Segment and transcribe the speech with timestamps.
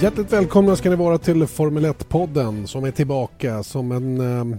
[0.00, 4.58] Hjärtligt välkomna ska ni vara till Formel 1-podden som är tillbaka som en eh,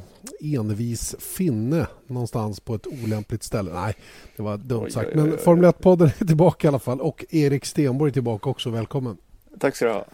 [0.56, 3.72] envis finne någonstans på ett olämpligt ställe.
[3.74, 3.94] Nej,
[4.36, 5.10] det var dumt sagt.
[5.14, 5.38] oj, oj, Men.
[5.38, 8.70] Formel 1-podden är tillbaka i alla fall och Erik Stenborg är tillbaka också.
[8.70, 9.18] Välkommen.
[9.60, 10.06] Tack ska du ha.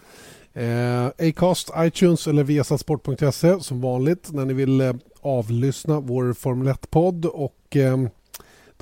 [0.62, 7.26] Eh, Acast, iTunes eller viasatsport.se som vanligt när ni vill eh, avlyssna vår Formel 1-podd
[7.26, 7.96] och eh,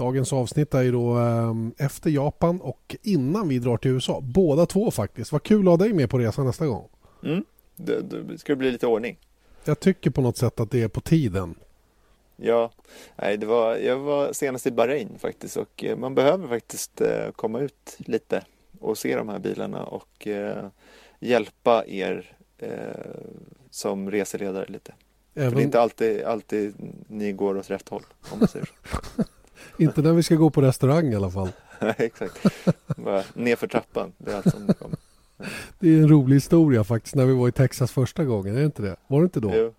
[0.00, 4.20] dagens avsnitt är ju då eh, efter Japan och innan vi drar till USA.
[4.22, 5.32] Båda två faktiskt.
[5.32, 6.88] Vad kul att ha dig med på resan nästa gång.
[7.24, 7.44] Mm.
[7.76, 9.18] Det, det ska bli lite ordning.
[9.64, 11.54] Jag tycker på något sätt att det är på tiden.
[12.36, 12.70] Ja,
[13.16, 17.30] nej, det var, jag var senast i Bahrain faktiskt och eh, man behöver faktiskt eh,
[17.36, 18.44] komma ut lite
[18.80, 20.66] och se de här bilarna och eh,
[21.20, 22.36] hjälpa er
[23.70, 24.92] som reseledare lite.
[25.34, 26.74] För det är Även, inte alltid, alltid
[27.08, 29.22] ni går åt rätt håll om man säger så.
[29.80, 31.48] inte när vi ska gå på restaurang i alla fall.
[31.80, 32.46] Nej, Exakt.
[32.96, 34.98] Bara nerför trappan, det är allt som kommer.
[35.78, 38.64] Det är en rolig historia faktiskt när vi var i Texas första gången, är det
[38.66, 38.96] inte det?
[39.06, 39.52] Var det inte då?
[39.54, 39.74] Jo.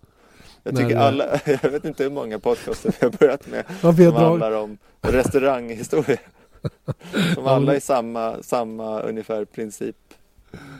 [0.62, 1.24] Jag tycker alla,
[1.62, 4.12] jag vet inte hur många podcaster vi har börjat med som drar...
[4.28, 6.18] handlar om restauranghistoria.
[7.34, 9.96] Som alla är samma, samma ungefär princip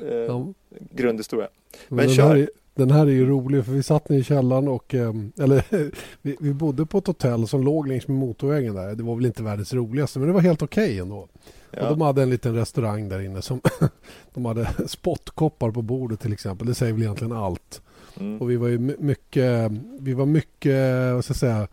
[0.08, 1.48] eh, Ja, grundhistoria.
[1.88, 2.28] men Men kör.
[2.28, 5.32] här är, den här är ju rolig för vi satt nere i källaren och ehm,
[5.38, 5.64] eller
[6.22, 8.94] vi, vi bodde på ett hotell som låg längs med motorvägen där.
[8.94, 11.16] Det var väl inte världens roligaste men det var helt okej ändå.
[11.16, 11.30] Och
[11.70, 13.60] Ja, de hade en liten restaurang där inne som
[14.34, 16.66] de hade spottkoppar på bordet till exempel.
[16.66, 17.82] Det säger väl egentligen allt.
[18.20, 21.68] mm, Och vi var ju my- mycket, vi var mycket, vad ska jag säga,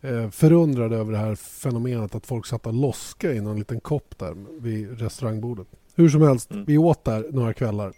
[0.00, 4.18] eh, förundrade över det här fenomenet att folk satt och loskade i någon liten kopp
[4.18, 5.66] där vid restaurangbordet.
[5.94, 6.64] Hur som helst, Mm.
[6.64, 7.92] vi åt där några kvällar.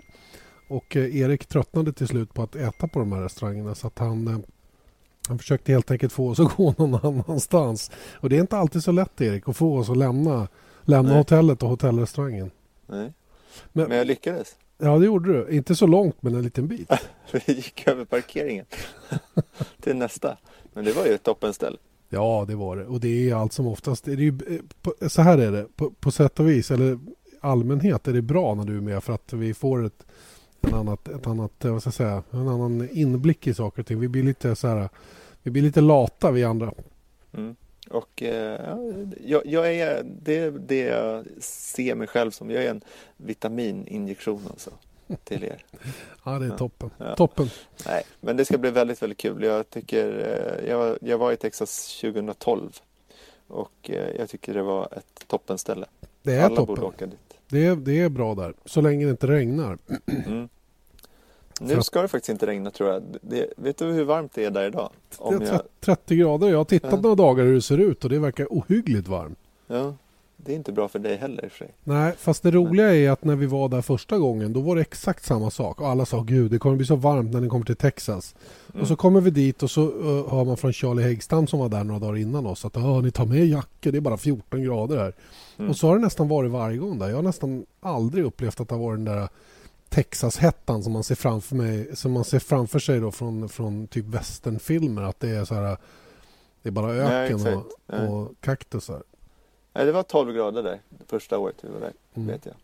[0.68, 3.98] Och eh, Erik tröttnade till slut på att äta på de här restaurangerna så att
[3.98, 4.38] han, eh,
[5.28, 7.90] han försökte helt enkelt få oss att gå någon annanstans.
[8.14, 10.48] Och det är inte alltid så lätt Erik att få oss att lämna,
[10.82, 11.18] lämna Nej.
[11.18, 12.50] hotellet och hotellrestaurangen.
[12.86, 13.12] nej.
[13.72, 14.56] Men- Men jag lyckades.
[14.78, 15.56] Ja det gjorde du.
[15.56, 16.90] Inte så långt men en liten bit.
[17.46, 18.64] Vi gick över parkeringen
[19.80, 20.36] till nästa.
[20.72, 21.76] Men det var ju ett toppenställe.
[22.08, 22.86] Ja, det var det.
[22.86, 24.04] Och det är allt som oftast.
[24.04, 24.38] Det är ju,
[25.00, 25.66] eh, så här är det.
[25.76, 26.98] På, på sätt och vis, eller
[27.40, 30.06] allmänhet är det bra när du är med för att vi får ett,
[30.68, 33.86] en annat, ett annat, eh, vad ska jag säga, en annan inblick i saker och
[33.86, 34.00] ting.
[34.00, 34.88] Vi blir lite så här,
[35.42, 36.72] vi blir lite lata vi andra.
[37.34, 37.56] Mm.
[37.90, 38.78] Och eh, ja,
[39.24, 42.50] jag, jag är, det är det jag ser mig själv som.
[42.50, 42.80] Jag är en
[43.16, 44.70] vitamininjektion alltså
[45.24, 45.64] till er.
[46.24, 46.56] Ja, det är Ja.
[46.58, 46.90] toppen.
[46.98, 47.16] Ja.
[47.16, 47.48] Toppen.
[47.86, 49.42] Nej, men det ska bli väldigt, väldigt kul.
[49.42, 50.06] Jag tycker,
[50.60, 52.70] eh, jag, var- jag var i Texas 2012
[53.48, 55.86] och eh, jag tycker det var ett toppenställe.
[56.22, 56.74] Det är Alla toppen.
[56.74, 57.18] borde åka dit.
[57.48, 58.54] Det är, det är bra där.
[58.64, 59.78] Så länge det inte regnar.
[60.26, 60.48] Mm.
[61.60, 63.02] Nu ska det faktiskt inte regna tror jag.
[63.20, 64.90] Det, vet du hur varmt det är där idag?
[65.18, 66.48] Om det är jag, 30, 30 grader.
[66.48, 67.00] Jag har tittat Ja.
[67.00, 69.38] några dagar hur det ser ut och det verkar ohyggligt varmt.
[69.66, 69.94] ja,
[70.36, 71.74] det är inte bra för dig heller för sig.
[71.84, 74.80] Nej, fast det roliga är att när vi var där första gången då var det
[74.82, 75.80] exakt samma sak.
[75.80, 78.34] Och alla sa gud det kommer bli så varmt när ni kommer till Texas.
[78.70, 78.82] Mm.
[78.82, 81.68] Och så kommer vi dit och så uh, hör man från Charlie Häggstam som var
[81.68, 84.96] där några dagar innan oss att ni tar med jackor, det är bara 14 grader
[84.96, 85.12] här.
[85.58, 85.70] Mm.
[85.70, 87.08] Och så har det nästan varit varje gång där.
[87.08, 89.28] Jag har nästan aldrig upplevt att det har varit den där
[89.94, 94.04] Texas-hettan som man ser framför mig, som man ser framför sig då från, från typ
[94.06, 95.76] westernfilmer att det är så här
[96.62, 97.56] det är bara Nej, öken exakt.
[97.56, 98.08] och, Nej.
[98.08, 99.02] och kaktusar.
[99.72, 102.28] Nej, det var 12 grader där första året vi var där, Mm.
[102.28, 102.54] vet jag.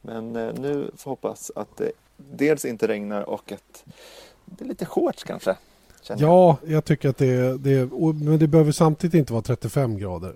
[0.00, 3.84] Men eh, nu får hoppas att det dels inte regnar och att
[4.44, 5.56] det är lite shorts kanske.
[6.08, 6.20] jag.
[6.20, 10.34] Ja, jag tycker att det det men det behöver samtidigt inte vara 35 grader.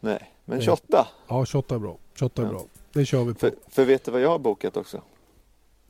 [0.00, 0.64] Nej, men Nej.
[0.66, 1.08] 28.
[1.28, 1.96] Ja, 28 är bra.
[2.14, 2.50] 28 är Ja.
[2.52, 2.62] bra.
[2.92, 3.38] Det kör vi på.
[3.40, 5.00] För, för vet du vad jag har bokat också?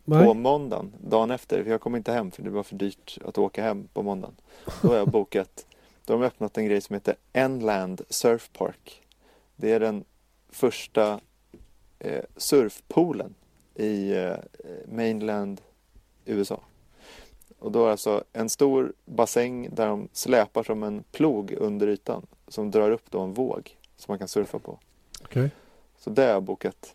[0.05, 0.27] Nej.
[0.27, 1.65] På måndagen, dagen efter.
[1.65, 4.35] För jag kom inte hem för det var för dyrt att åka hem på måndagen.
[4.83, 5.67] Då har jag bokat,
[6.05, 9.03] då har de öppnat en grej som heter Enland Surf Park.
[9.57, 10.05] Det är den
[10.49, 11.21] första
[11.99, 13.35] eh, surfpoolen
[13.75, 14.37] i eh,
[14.89, 15.61] mainland
[16.25, 16.61] USA.
[17.59, 22.27] Och då är alltså en stor bassäng där de släpar som en plog under ytan
[22.49, 24.79] som drar upp då en våg som man kan surfa på.
[25.23, 25.51] Okej.
[25.99, 26.95] Så det har jag bokat.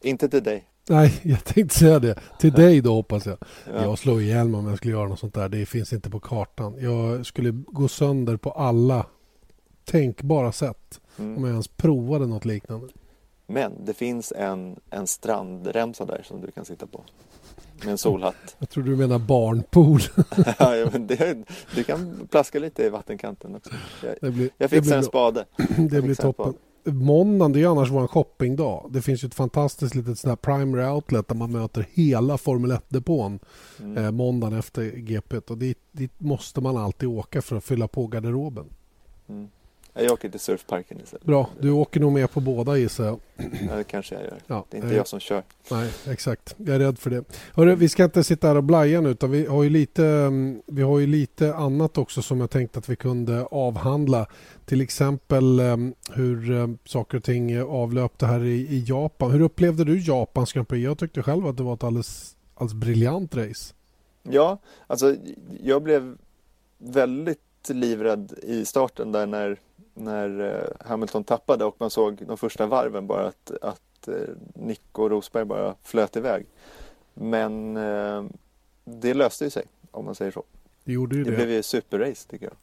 [0.00, 0.64] Inte till dig.
[0.88, 2.18] Nej, jag tänkte säga det.
[2.38, 3.38] Till dig då hoppas jag.
[3.66, 3.82] Ja.
[3.82, 5.48] Jag slår ihjäl mig om jag skulle göra något sånt där.
[5.48, 6.74] Det finns inte på kartan.
[6.80, 9.06] Jag skulle gå sönder på alla
[9.84, 11.00] tänkbara sätt.
[11.16, 11.42] Om Mm.
[11.42, 12.88] jag ens provade något liknande.
[13.46, 17.04] Men det finns en, en strandremsa där som du kan sitta på.
[17.78, 18.34] Med en solhatt.
[18.58, 20.00] Jag tror du menar barnpool.
[20.58, 21.36] ja, men det,
[21.74, 23.70] du kan plaska lite i vattenkanten också.
[24.20, 25.44] Jag, blir, jag fixar en spade.
[25.90, 26.54] Det blir toppen.
[26.84, 28.90] Måndagen det är annars vår shoppingdag.
[28.90, 32.72] Det finns ju ett fantastiskt litet sån här primary outlet där man möter hela Formel
[32.72, 33.38] 1-depån
[33.78, 34.04] mm.
[34.04, 35.36] eh, måndagen efter GP.
[35.36, 38.66] Och dit, dit, måste man alltid åka för att fylla på garderoben.
[39.28, 39.48] Mm.
[39.94, 41.26] Jag åker till surfparken istället.
[41.26, 43.20] Bra, du åker nog med på båda gissar jag.
[43.68, 44.38] Ja, det kanske jag gör.
[44.46, 45.42] Ja, det är inte eh, jag som kör.
[45.70, 46.54] Nej, exakt.
[46.56, 47.24] Jag är rädd för det.
[47.54, 50.62] Hörru, vi ska inte sitta här och blaja nu utan vi har, ju lite, mm,
[50.66, 54.26] vi har ju lite annat också som jag tänkte att vi kunde avhandla.
[54.64, 59.30] Till exempel mm, hur mm, saker och ting avlöpte här i, i Japan.
[59.30, 60.84] Hur upplevde du Japans Grand Prix?
[60.84, 63.74] Jag tyckte själv att det var ett alldeles, alldeles briljant race.
[64.22, 65.16] Ja, alltså
[65.62, 66.16] jag blev
[66.78, 69.58] väldigt livrädd i starten där när
[69.94, 74.14] när eh, Hamilton tappade och man såg de första varven bara att, att eh,
[74.54, 76.46] Nick och Rosberg bara flöt iväg.
[77.14, 78.24] Men eh,
[78.84, 80.44] det löste sig om man säger så.
[80.84, 81.30] Det gjorde ju det.
[81.30, 82.54] Det blev ju superrace tycker jag.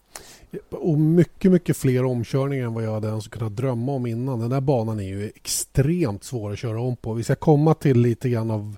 [0.70, 4.40] Och mycket, mycket fler omkörningar än vad jag hade ens kunnat drömma om innan.
[4.40, 7.14] Den där banan är ju extremt svår att köra om på.
[7.14, 8.78] Vi ska komma till lite grann av,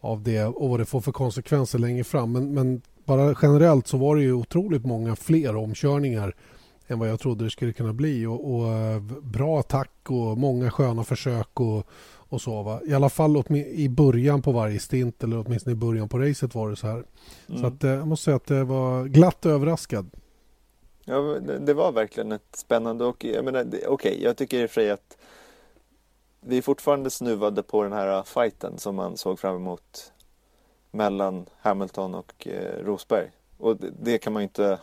[0.00, 2.32] av det och vad det får för konsekvenser längre fram.
[2.32, 6.34] Men, men bara generellt så var det ju otroligt många fler omkörningar
[6.86, 8.26] än vad jag trodde det skulle kunna bli.
[8.26, 11.86] Och, och eh, bra attack och många sköna försök och,
[12.28, 12.62] och så.
[12.62, 12.80] Va?
[12.86, 16.70] I alla fall i början på varje stint eller åtminstone i början på racet var
[16.70, 17.04] det så här.
[17.48, 17.60] Mm.
[17.60, 20.10] Så att, eh, jag måste säga att det var glatt överraskad.
[21.04, 21.20] Ja,
[21.60, 24.80] det var verkligen ett spännande och jag menar, okej, okay, jag tycker i och för
[24.80, 25.18] sig att
[26.40, 30.12] vi är fortfarande snuvade på den här fighten som man såg fram emot
[30.90, 33.30] mellan Hamilton och eh, Rosberg.
[33.58, 34.78] Och det, det, kan man ju inte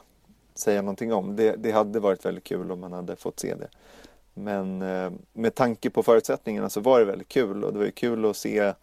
[0.54, 1.36] säga någonting om.
[1.36, 3.68] Det, det hade varit väldigt kul om man hade fått se det.
[4.34, 7.92] Men eh, med tanke på förutsättningarna så var det väldigt kul och det var ju
[7.92, 8.74] kul att se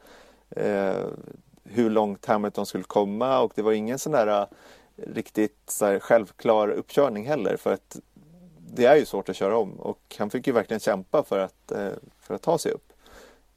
[0.50, 0.96] eh,
[1.64, 4.46] hur långt Hamilton skulle komma och det var ingen sån där eh,
[4.96, 8.00] riktigt så här, självklar uppkörning heller för att
[8.56, 11.72] det är ju svårt att köra om och han fick ju verkligen kämpa för att,
[11.72, 11.90] eh,
[12.20, 12.92] för att ta sig upp.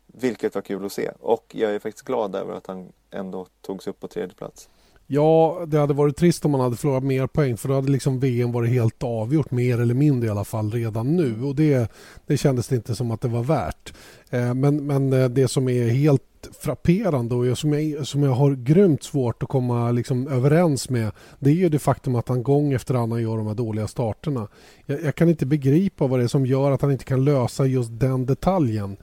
[0.07, 3.83] Vilket var kul att se och jag är faktiskt glad över att han ändå tog
[3.83, 4.69] sig upp på tredje plats.
[5.07, 8.19] Ja, det hade varit trist om man hade förlorat mer poäng för då hade liksom
[8.19, 11.92] VM varit helt avgjort mer eller mindre i alla fall redan nu och det,
[12.27, 13.94] det kändes inte som att det var värt.
[14.30, 16.21] Eh, men, men eh, det som är helt
[16.62, 21.50] frapperande och som jag, som jag har grymt svårt att komma liksom överens med det
[21.50, 24.48] är ju det faktum att han gång efter annan gör de här dåliga starterna.
[24.86, 27.65] Jag, jag kan inte begripa vad det är som gör att han inte kan lösa
[27.65, 28.98] just den detaljen.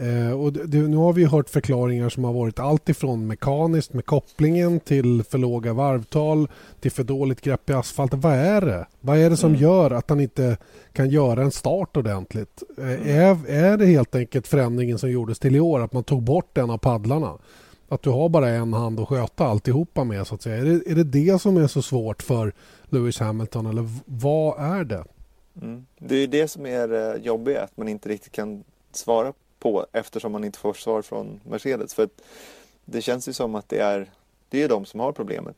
[0.00, 4.06] Eh, och det, nu har vi hört förklaringar som har varit allt ifrån mekaniskt med
[4.06, 6.48] kopplingen till för låga varvtal
[6.80, 8.20] till för dåligt grepp i asfalten.
[8.20, 8.86] Vad är det?
[9.00, 9.62] Vad är det som mm.
[9.62, 10.56] gör att han inte
[10.92, 12.62] kan göra en start ordentligt?
[12.78, 13.08] Eh, mm.
[13.08, 16.58] är, är det helt enkelt förändringen som gjordes till i år att man tog bort
[16.58, 17.32] en av paddlarna?
[17.88, 20.56] Att du har bara en hand att sköta alltihopa med så att säga.
[20.56, 22.52] Är det är det, det som är så svårt för
[22.84, 25.04] Lewis Hamilton eller vad är det?
[25.62, 25.86] Mm.
[25.98, 29.32] Det är det som är eh, jobbigt att man inte riktigt kan svara
[29.64, 31.94] på eftersom man inte får svar från Mercedes.
[31.94, 32.08] För
[32.84, 34.10] det känns ju som att det är,
[34.48, 35.56] det är de som har problemet.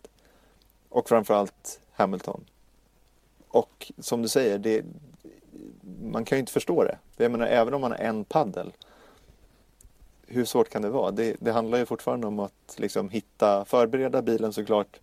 [0.88, 2.44] Och framförallt Hamilton.
[3.48, 4.84] Och som du säger, det,
[6.02, 6.98] man kan ju inte förstå det.
[7.16, 8.72] Jag menar, även om man har en paddel,
[10.26, 11.10] hur svårt kan det vara?
[11.10, 15.00] Det, det handlar ju fortfarande om att liksom hitta, förbereda bilen såklart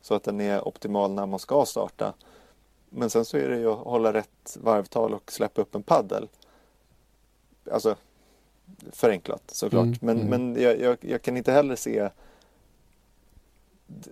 [0.00, 2.14] så att den är optimal när man ska starta.
[2.90, 6.28] Men sen så är det ju att hålla rätt varvtal och släppa upp en paddel.
[7.70, 7.96] Alltså,
[8.92, 9.84] förenklat såklart.
[9.84, 10.28] Mm, men, mm.
[10.28, 12.08] men jag, jag, jag, kan inte heller se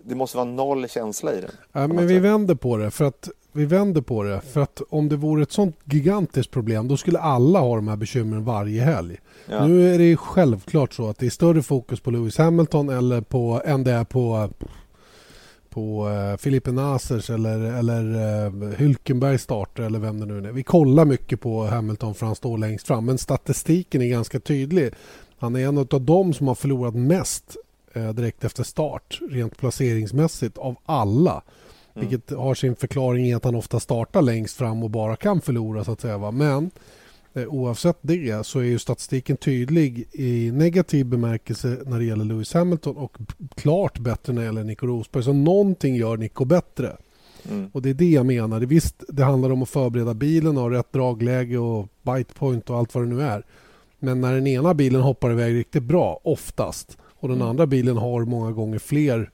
[0.05, 1.51] det måste vara noll känsla i den.
[1.73, 2.91] Ja, men vi vänder på det.
[2.91, 4.41] För att vi vänder på det.
[4.41, 7.97] För att om det vore ett sånt gigantiskt problem då skulle alla ha de här
[7.97, 9.17] bekymren varje helg.
[9.49, 9.67] Ja.
[9.67, 13.63] Nu är det självklart så att det är större fokus på Lewis Hamilton eller på,
[13.65, 14.51] än det är på
[15.75, 20.53] på eh, Filipe Nasers eller, eller eh, Hülkenberg startar eller vem det nu är.
[20.53, 24.95] Vi kollar mycket på Hamilton för han står längst fram men statistiken är ganska tydlig.
[25.39, 27.57] Han är en av dem som har förlorat mest
[27.93, 31.43] eh, direkt efter start rent placeringsmässigt av alla.
[31.95, 32.09] Mm.
[32.09, 35.85] Vilket har sin förklaring i att han ofta startar längst fram och bara kan förlora
[35.85, 36.19] så att säga.
[36.19, 36.31] Va?
[36.31, 36.71] Men
[37.35, 42.97] oavsett det så är ju statistiken tydlig i negativ bemärkelse när det gäller Lewis Hamilton
[42.97, 43.17] och
[43.55, 45.23] klart bättre när det gäller Nico Rosberg.
[45.23, 46.97] Så någonting gör Nico bättre.
[47.51, 47.71] Mm.
[47.73, 48.61] Och det är det jag menar.
[48.61, 52.95] Visst, det handlar om att förbereda bilen och rätt dragläge och bite point och allt
[52.95, 53.45] vad det nu är.
[53.99, 57.49] Men när den ena bilen hoppar iväg riktigt bra, oftast, och den mm.
[57.49, 59.27] andra bilen har många gånger fler eh,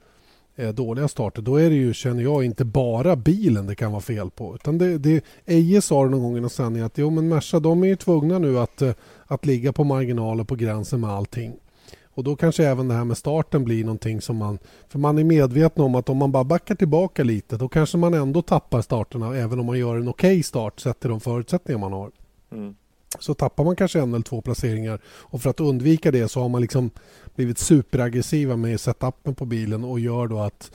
[0.74, 4.30] dåliga starter då är det ju, känner jag, inte bara bilen det kan vara fel
[4.30, 4.54] på.
[4.54, 7.60] Utan det, det, Eje sa det någon gång i någon sändning att jo, men Merca
[7.60, 8.92] de är ju tvungna nu att, eh,
[9.26, 11.56] att ligga på marginalen på gränsen med allting.
[12.14, 14.58] Och då kanske även det här med starten blir någonting som man...
[14.88, 18.14] För man är medveten om att om man bara backar tillbaka lite då kanske man
[18.14, 21.78] ändå tappar starterna även om man gör en okej okay start sett till de förutsättningar
[21.78, 22.10] man har.
[22.52, 22.74] Mm.
[23.18, 26.48] Så tappar man kanske en eller två placeringar och för att undvika det så har
[26.48, 26.90] man liksom
[27.34, 30.72] blivit superaggressiva med setupen på bilen och gör då att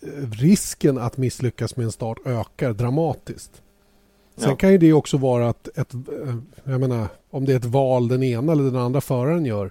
[0.00, 3.62] eh, risken att misslyckas med en start ökar dramatiskt.
[4.36, 4.56] Sen ja.
[4.56, 8.08] kan ju det också vara att ett, eh, jag menar, om det är ett val
[8.08, 9.70] den ena eller den andra föraren gör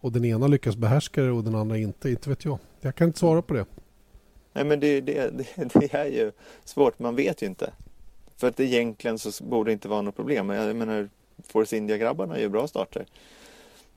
[0.00, 2.10] och den ena lyckas behärska det och den andra inte.
[2.10, 2.58] Inte vet jag.
[2.80, 3.66] Jag kan inte svara på det.
[4.52, 5.46] Nej men det, det, det,
[5.80, 6.32] det är ju
[6.64, 6.98] svårt.
[6.98, 7.72] Man vet ju inte.
[8.36, 10.50] För att egentligen så borde det inte vara något problem.
[10.50, 11.08] Jag menar
[11.48, 13.06] Force India-grabbarna gör bra starter.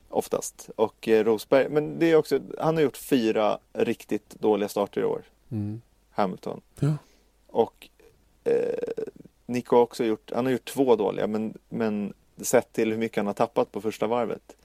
[0.08, 0.70] Oftast.
[0.76, 5.04] Och eh, Rosberg, men det är också, han har gjort fyra riktigt dåliga starter i
[5.04, 5.22] år.
[5.50, 5.80] Mm.
[6.10, 6.60] Hamilton.
[6.80, 6.92] Ja.
[7.46, 7.88] Och
[8.44, 9.04] eh,
[9.46, 13.16] Nico har också gjort, han har gjort två dåliga men, men sett till hur mycket
[13.16, 14.56] han har tappat på första varvet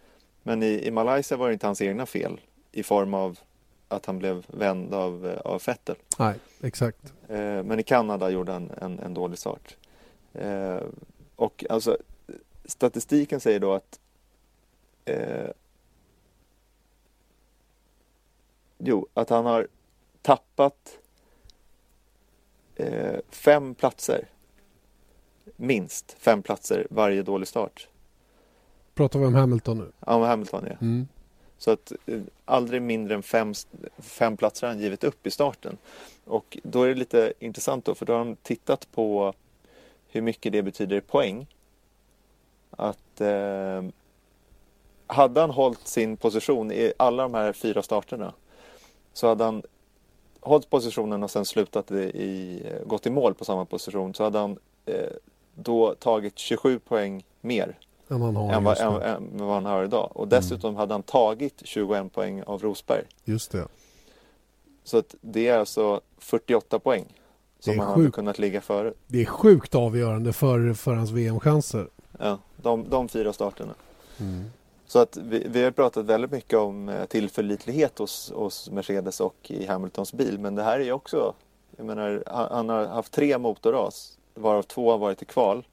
[0.44, 2.40] men i, i Malaysia var det inte hans egna fel
[2.72, 3.40] i form av
[3.88, 5.96] att han blev vänd av, eh, av Vettel.
[6.20, 7.14] Nej, exakt.
[7.28, 9.78] Eh, men i Kanada gjorde han en, en dålig start.
[10.34, 10.80] Eh,
[11.36, 11.98] och alltså
[12.70, 14.00] statistiken säger då att
[15.06, 15.50] eh,
[18.78, 19.68] Jo, att han har
[20.22, 21.00] tappat
[22.76, 24.28] eh, fem platser.
[25.56, 27.88] Minst fem platser varje dålig start.
[28.94, 29.92] Pratar vi om Hamilton nu?
[30.00, 30.76] Ja, om Hamilton ja.
[30.82, 31.08] Mm.
[31.58, 33.54] Så att eh, aldrig mindre än fem,
[33.98, 35.78] fem platser har han givit upp i starten.
[36.26, 39.34] Och då är det lite intressant då, för då har de tittat på
[40.08, 41.48] hur mycket det betyder i poäng.
[42.80, 43.84] Att eh,
[45.08, 48.34] hade han hållit sin position i alla de här fyra starterna
[49.14, 49.64] så hade han
[50.40, 54.58] hållit positionen och sen slutat i, gått i mål på samma position så hade han
[54.86, 54.94] eh,
[55.56, 57.78] då tagit 27 poäng mer
[58.10, 60.12] än, han har än, vad, än, än vad han har idag.
[60.14, 60.80] Och dessutom mm.
[60.80, 63.04] hade han tagit 21 poäng av Rosberg.
[63.24, 63.68] Just det.
[64.84, 67.06] Så att det är alltså 48 poäng
[67.60, 67.98] som han sjuk...
[67.98, 68.94] hade kunnat ligga före.
[69.08, 71.88] Det är sjukt avgörande för, för hans VM-chanser.
[72.20, 73.74] Ja, de, de fyra starterna.
[74.20, 74.46] Mm.
[74.88, 79.36] Så att vi, vi, har pratat väldigt mycket om eh, tillförlitlighet hos, hos Mercedes och
[79.52, 80.40] i Hamiltons bil.
[80.40, 81.34] Men det här är ju också,
[81.78, 85.68] jag menar, han, har haft tre motorras varav två har varit i kval.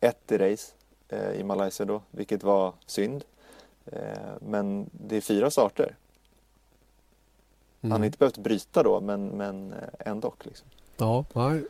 [0.00, 0.72] Ett i race
[1.08, 3.24] eh, i Malaysia då, vilket var synd.
[3.86, 3.98] Eh,
[4.40, 5.84] men det är fyra starter.
[5.84, 5.96] Mm.
[7.80, 8.06] Han har mm.
[8.06, 10.34] inte behövt bryta då, men, men eh, ändå.
[10.42, 10.68] Liksom.
[10.96, 11.24] Ja,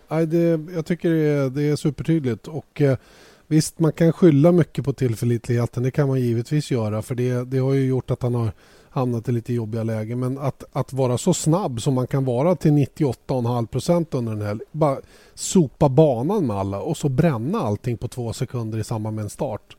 [0.08, 2.48] nej, det, jag tycker det är, det är supertydligt.
[2.48, 2.98] Och, eh,
[3.46, 5.82] visst, man kan skylla mycket på tillförlitligheten.
[5.82, 7.02] Det kan man givetvis göra.
[7.02, 8.52] För det, det har ju gjort att han har
[8.90, 10.20] hamnat i lite jobbiga lägen.
[10.20, 14.40] Men att, att vara så snabb som man kan vara till 98,5 procent under en
[14.40, 14.60] helg.
[14.72, 14.98] Bara
[15.34, 19.30] sopa banan med alla och så bränna allting på två sekunder i samband med en
[19.30, 19.76] start.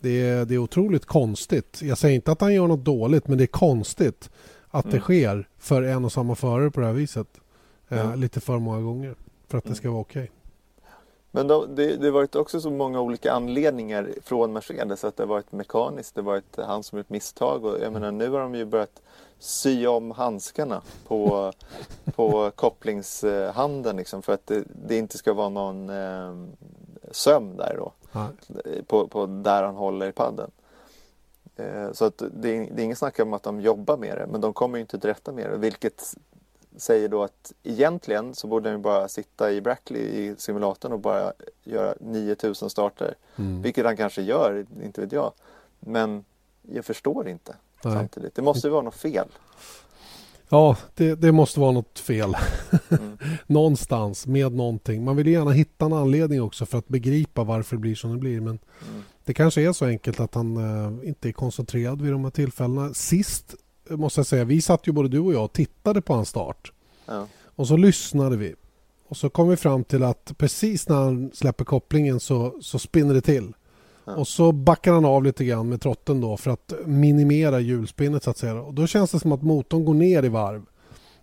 [0.00, 1.80] Det är, det är otroligt konstigt.
[1.82, 4.30] Jag säger inte att han gör något dåligt men det är konstigt
[4.70, 4.96] att mm.
[4.96, 7.26] det sker för en och samma förare på det här viset.
[7.88, 9.14] Eh, lite för många gånger
[9.48, 10.22] för att det ska vara okej.
[10.22, 10.39] Okay.
[11.30, 15.04] Men då, det, det har varit också så många olika anledningar från Mercedes.
[15.04, 17.64] Att det har varit mekaniskt, det har varit han som gjort misstag.
[17.64, 19.02] Och jag menar, nu har de ju börjat
[19.38, 21.52] sy om handskarna på,
[22.14, 26.34] på kopplingshanden liksom, för att det, det, inte ska vara någon eh,
[27.10, 27.92] söm där då.
[28.86, 30.50] På, på, där han håller i padden.
[31.56, 34.40] Eh, så att det, det är ingen snack om att de jobbar med det, men
[34.40, 35.56] de kommer inte till rätta med det.
[35.56, 36.14] Vilket
[36.76, 41.32] säger då att egentligen så borde han bara sitta i Brackley i simulatorn och bara
[41.64, 43.14] göra 9000 starter.
[43.36, 43.62] Mm.
[43.62, 45.32] Vilket han kanske gör, inte vet jag.
[45.80, 46.24] Men
[46.62, 47.94] jag förstår inte Nej.
[47.94, 48.34] samtidigt.
[48.34, 49.28] Det måste ju vara något fel.
[50.48, 52.36] Ja, det, det måste vara något fel.
[52.90, 53.18] Mm.
[53.46, 55.04] Någonstans med någonting.
[55.04, 58.18] Man vill gärna hitta en anledning också för att begripa varför det blir som det
[58.18, 58.40] blir.
[58.40, 58.58] Men
[58.88, 59.02] mm.
[59.24, 62.94] det kanske är så enkelt att han uh, inte är koncentrerad vid de här tillfällena.
[62.94, 63.54] Sist
[63.90, 66.72] måste jag säga, vi satt ju både du och jag och tittade på hans start.
[67.06, 67.26] Ja.
[67.56, 68.54] Och så lyssnade vi.
[69.08, 73.14] Och så kom vi fram till att precis när han släpper kopplingen så, så spinner
[73.14, 73.52] det till.
[74.04, 74.14] Ja.
[74.14, 78.30] Och så backar han av lite grann med trotten då för att minimera hjulspinnet så
[78.30, 78.54] att säga.
[78.54, 80.62] Och då känns det som att motorn går ner i varv.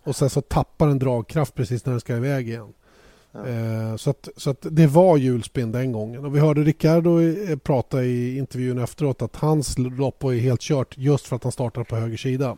[0.04, 2.74] Och sen så tappar den dragkraft precis när den ska iväg igen.
[3.32, 3.48] Ja.
[3.48, 6.26] Eh, så, att, så att det var hjulspinn den gången.
[6.26, 7.20] Och vi hörde Ricardo
[7.58, 11.86] prata i intervjun efteråt att hans lopp var helt kört just för att han startade
[11.86, 12.58] på höger sida.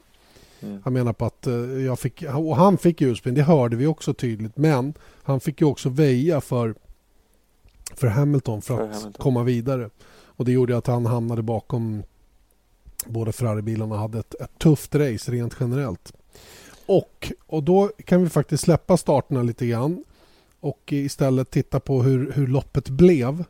[0.62, 0.82] Mm.
[0.84, 4.14] Han menar på att eh, jag fick, och han fick hjulspinn, det hörde vi också
[4.14, 4.58] tydligt.
[4.58, 6.76] Men han fick ju också väja för,
[7.94, 9.14] för Hamilton för, för att Hamilton.
[9.14, 9.90] komma vidare.
[10.24, 12.04] Och det gjorde att han hamnade bakom
[13.06, 16.14] båda Ferrari-bilarna och hade ett, ett tufft race rent generellt.
[16.86, 20.04] och, och då kan vi faktiskt släppa starterna lite grann
[20.60, 23.44] och istället titta på hur, hur loppet blev.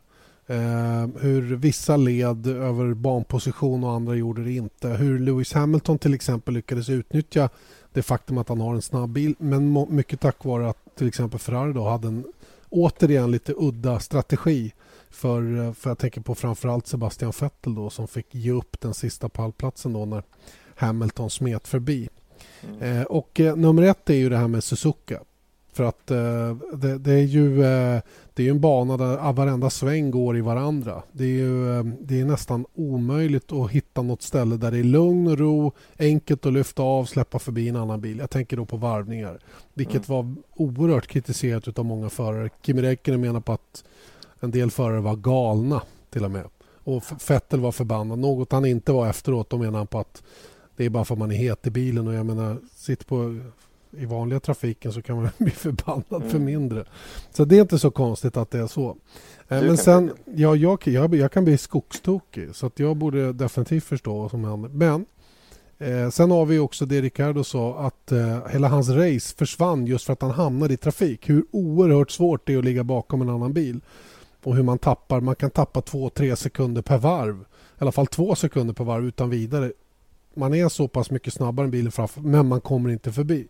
[0.46, 4.88] Eh, hur vissa led över banposition och andra gjorde det inte.
[4.88, 7.48] Hur Lewis Hamilton till exempel lyckades utnyttja
[7.92, 11.40] det faktum att han har en snabb bil men mycket tack vare att till exempel
[11.40, 12.24] Ferrari då hade en
[12.68, 14.72] återigen lite udda strategi
[15.10, 19.28] för, för jag tänker på framförallt Sebastian Vettel då som fick ge upp den sista
[19.28, 20.22] pallplatsen då när
[20.74, 22.08] Hamilton smet förbi.
[22.68, 22.82] Mm.
[22.82, 25.20] Eh, och eh, nummer ett är ju det här med Suzuka.
[25.72, 28.00] För att eh, det, det, är ju eh,
[28.34, 31.02] det är en bana där varenda sväng går i varandra.
[31.12, 34.84] Det är, ju, eh, det är nästan omöjligt att hitta något ställe där det är
[34.84, 38.18] lugn och ro, enkelt att lyfta av, släppa förbi en annan bil.
[38.18, 39.38] Jag tänker då på varvningar,
[39.74, 40.16] vilket mm.
[40.16, 42.50] var oerhört kritiserat av många förare.
[42.62, 43.84] Kimi Räikkönen menar på att
[44.40, 46.44] en del förare var galna till och med.
[46.84, 48.18] Och Vettel var förbannad.
[48.18, 49.50] Något han inte var efteråt.
[49.50, 50.22] Då menar han på att
[50.76, 52.08] det är bara för att man är het i bilen.
[52.08, 53.40] Och jag menar, sitt på
[53.90, 56.30] i vanliga trafiken så kan man bli förbannad mm.
[56.30, 56.84] för mindre.
[57.30, 58.96] Så det är inte så konstigt att det är så.
[59.48, 63.84] Eh, men sen, ja, jag, jag, jag kan bli skogstokig så att jag borde definitivt
[63.84, 64.68] förstå vad som händer.
[64.68, 65.06] Men
[65.78, 70.06] eh, sen har vi också det Ricardo sa att eh, hela hans race försvann just
[70.06, 71.28] för att han hamnade i trafik.
[71.28, 73.80] Hur oerhört svårt det är att ligga bakom en annan bil.
[74.44, 77.40] Och hur man tappar, man kan tappa två, tre sekunder per varv.
[77.40, 77.44] I
[77.78, 79.72] alla fall två sekunder per varv utan vidare.
[80.34, 83.48] Man är så pass mycket snabbare än bilen framför men man kommer inte förbi.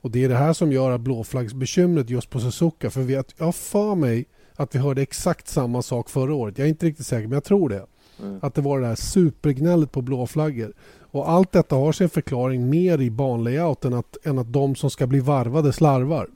[0.00, 2.90] Och Det är det här som gör att blåflaggsbekymret just på Suzuka.
[2.90, 4.26] För vi, jag har för mig
[4.56, 6.58] att vi hörde exakt samma sak förra året.
[6.58, 7.86] Jag är inte riktigt säker, men jag tror det.
[8.22, 8.38] Mm.
[8.42, 10.72] Att det var det här supergnället på blåflaggor.
[11.00, 15.06] Och allt detta har sin förklaring mer i banlayouten att, än att de som ska
[15.06, 16.28] bli varvade slarvar.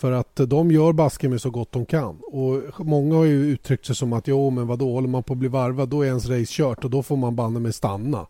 [0.00, 2.20] För att de gör basken med så gott de kan.
[2.26, 5.38] Och Många har ju uttryckt sig som att jo men vadå, håller man på att
[5.38, 8.26] bli varvad då är ens race kört och då får man banne med stanna.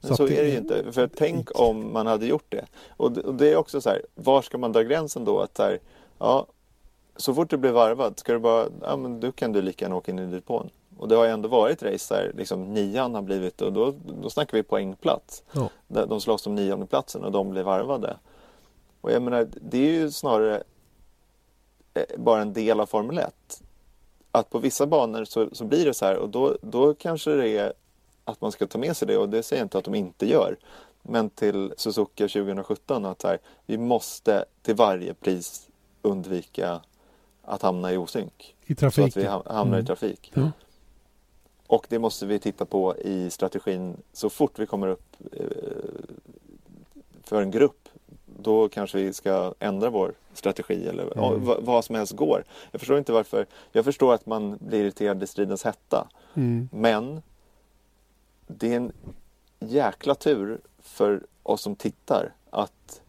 [0.00, 0.92] Så, så är det ju inte.
[0.92, 2.64] För tänk om man hade gjort det.
[2.96, 5.40] Och det, och det är också så här, var ska man dra gränsen då?
[5.40, 5.78] Att här,
[6.18, 6.46] ja,
[7.16, 9.96] så fort du blir varvad ska du bara, ja men då kan du lika gärna
[9.96, 10.70] åka in i depån.
[10.98, 14.30] Och det har ju ändå varit race där liksom nian har blivit och då, då
[14.30, 15.42] snackar vi poängplats.
[15.52, 15.70] Ja.
[15.88, 18.16] De slåss om nionde platsen och de blir varvade.
[19.00, 20.62] Och jag menar, det är ju snarare
[22.16, 23.62] bara en del av Formel 1.
[24.30, 27.48] Att på vissa banor så, så blir det så här och då, då kanske det
[27.48, 27.72] är
[28.24, 30.26] att man ska ta med sig det och det säger jag inte att de inte
[30.26, 30.56] gör.
[31.02, 35.68] Men till Suzuka 2017 att här, vi måste till varje pris
[36.02, 36.80] undvika
[37.42, 38.56] att hamna i osynk.
[38.66, 39.12] I trafik.
[39.12, 39.80] Så att vi hamnar mm.
[39.80, 40.32] i trafik.
[40.36, 40.48] Mm.
[41.66, 45.46] Och det måste vi titta på i strategin så fort vi kommer upp eh,
[47.22, 47.87] för en grupp.
[48.42, 51.44] Då kanske vi ska ändra vår strategi eller mm.
[51.44, 52.44] vad, vad som helst går.
[52.70, 53.46] Jag förstår inte varför.
[53.72, 56.08] Jag förstår att man blir irriterad i stridens hetta.
[56.34, 56.68] Mm.
[56.72, 57.22] Men
[58.46, 58.92] det är en
[59.60, 63.00] jäkla tur för oss som tittar att,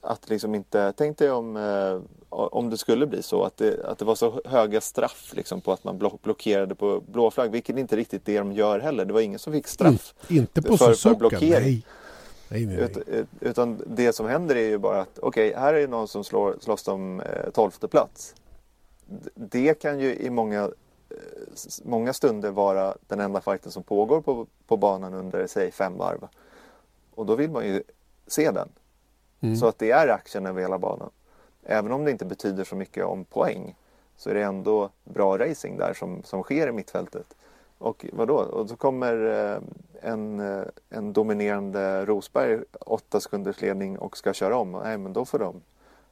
[0.00, 3.98] att liksom inte, tänk dig om, eh, om det skulle bli så att det, att
[3.98, 7.96] det var så höga straff liksom på att man blockerade på blå flagg, vilket inte
[7.96, 9.04] riktigt det de gör heller.
[9.04, 11.62] Det var ingen som fick straff mm, inte på för, för blockering.
[11.62, 11.84] Nej.
[12.48, 15.88] Nej, nej, Ut, utan det som händer är ju bara att okej, okay, här är
[15.88, 18.34] någon som slår, slåss om eh, tolfte plats.
[19.34, 20.70] Det kan ju i många
[21.84, 26.28] många stunder vara den enda fighten som pågår på, på banan under, säg fem varv.
[27.14, 27.82] Och då vill man ju
[28.26, 28.68] se den.
[29.40, 29.56] Mm.
[29.56, 31.10] Så att det är action över hela banan.
[31.62, 33.76] Även om det inte betyder så mycket om poäng
[34.16, 37.36] så är det ändå bra racing där som, som sker i mittfältet.
[37.78, 38.34] Och vadå?
[38.34, 39.60] Och så kommer eh,
[40.02, 44.72] en, eh, en dominerande Rosberg åtta sekunders ledning och ska köra om.
[44.72, 45.60] Nej, men då får de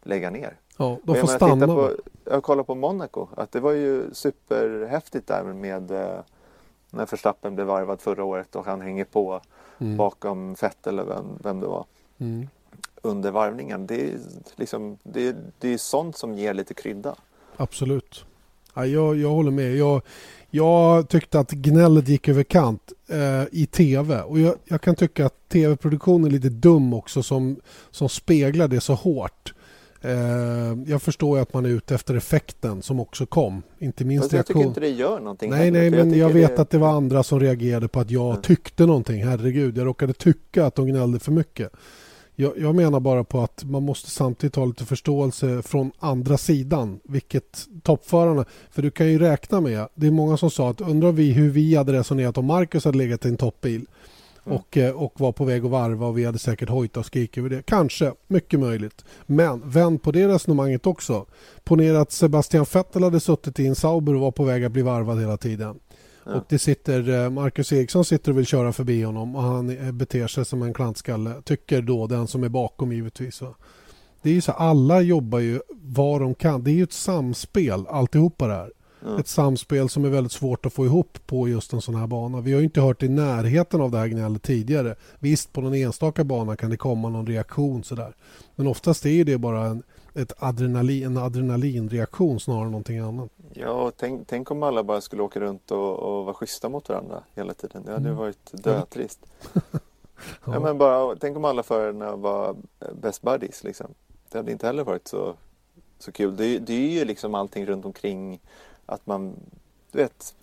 [0.02, 0.56] lägga ner.
[0.76, 1.66] Ja, de får stanna.
[1.66, 1.92] På,
[2.24, 6.20] jag kollar på Monaco, att det var ju superhäftigt där med eh,
[6.90, 9.40] när Verstappen blev varvad förra året och han hänger på
[9.78, 9.96] mm.
[9.96, 11.84] bakom Vettel eller vem, vem det var.
[12.18, 12.48] Mm.
[13.02, 13.86] Under varvningen.
[13.86, 14.18] Det är,
[14.56, 17.14] liksom, det, det är sånt som ger lite krydda.
[17.56, 18.24] Absolut.
[18.76, 19.76] Ja, jag, jag håller med.
[19.76, 20.02] Jag,
[20.50, 24.22] jag tyckte att gnället gick över kant eh, i tv.
[24.22, 27.56] Och jag, jag kan tycka att tv-produktionen är lite dum också som,
[27.90, 29.54] som speglar det så hårt.
[30.00, 30.12] Eh,
[30.86, 33.62] jag förstår att man är ute efter effekten som också kom.
[33.78, 35.50] Inte minst jag tycker inte det gör någonting.
[35.50, 36.62] Nej, nej, men jag, jag vet det...
[36.62, 38.42] att det var andra som reagerade på att jag mm.
[38.42, 39.24] tyckte någonting.
[39.24, 41.72] Herregud, jag råkade tycka att de gnällde för mycket.
[42.38, 47.00] Jag, jag, menar bara på att man måste samtidigt ha lite förståelse från andra sidan.
[47.04, 48.44] Vilket toppförarna...
[48.70, 49.88] För du kan ju räkna med...
[49.94, 52.98] Det är många som sa att undrar vi hur vi hade resonerat om Marcus hade
[52.98, 53.86] legat i en toppbil.
[54.46, 54.58] Mm.
[54.58, 57.38] och, eh, och var på väg att varva och vi hade säkert hojtat och skrikit
[57.38, 57.62] över det.
[57.66, 59.04] Kanske, mycket möjligt.
[59.26, 61.26] Men vänd på det resonemanget också.
[61.64, 64.82] Ponera att Sebastian Vettel hade suttit i en Sauber och var på väg att bli
[64.82, 65.78] varvad hela tiden.
[66.26, 66.34] Ja.
[66.34, 70.26] Och det sitter, eh, Marcus Eriksson sitter och vill köra förbi honom och han beter
[70.26, 71.42] sig som en klantskalle.
[71.44, 73.42] Tycker då den som är bakom givetvis.
[74.22, 76.64] Det är ju så alla jobbar ju vad de kan.
[76.64, 78.72] Det är ju ett samspel alltihopa det här.
[79.04, 79.20] Ja.
[79.20, 82.40] Ett samspel som är väldigt svårt att få ihop på just en sån här bana.
[82.40, 84.94] Vi har inte hört i närheten av det här gnället tidigare.
[85.18, 88.14] Visst, på någon enstaka bana kan det komma någon reaktion sådär.
[88.56, 89.82] Men oftast är det bara en,
[90.16, 93.30] ett adrenalin, en adrenalinreaktion snarare än någonting annat.
[93.52, 97.22] Ja, tänk, tänk om alla bara skulle åka runt och, och vara schyssta mot varandra
[97.34, 97.82] hela tiden.
[97.84, 98.16] Det hade mm.
[98.16, 99.20] varit dötrist.
[99.52, 99.78] ja.
[100.44, 100.60] ja.
[100.60, 102.56] men bara, tänk om alla förarna var
[102.92, 103.64] best buddies.
[103.64, 103.86] Liksom.
[104.30, 105.34] Det hade inte heller varit så,
[105.98, 106.36] så kul.
[106.36, 108.40] Det, det är ju liksom allting runt omkring
[108.86, 109.36] att man,
[109.92, 110.34] du vet,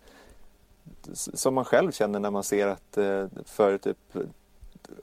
[1.14, 3.98] som man själv känner när man ser att eh, för typ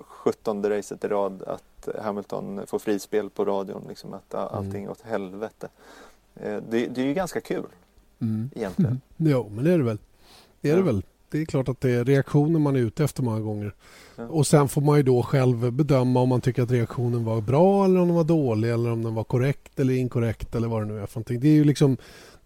[0.01, 4.91] 17 racet i rad att Hamilton får frispel på radion, liksom att allting mm.
[4.91, 5.69] åt helvete.
[6.35, 7.67] Eh, det, det, är ju ganska kul
[8.19, 8.51] mm.
[8.55, 9.01] egentligen.
[9.19, 9.33] Mm.
[9.33, 9.99] Jo, men det är det väl.
[10.61, 11.03] Det är det väl.
[11.31, 13.75] Det är klart att det är reaktioner man är ute efter många gånger.
[14.17, 14.27] Ja.
[14.27, 17.85] Och sen får man ju då själv bedöma om man tycker att reaktionen var bra
[17.85, 20.87] eller om den var dålig eller om den var korrekt eller inkorrekt eller vad det
[20.87, 21.41] nu är för någonting.
[21.41, 21.97] Det är ju liksom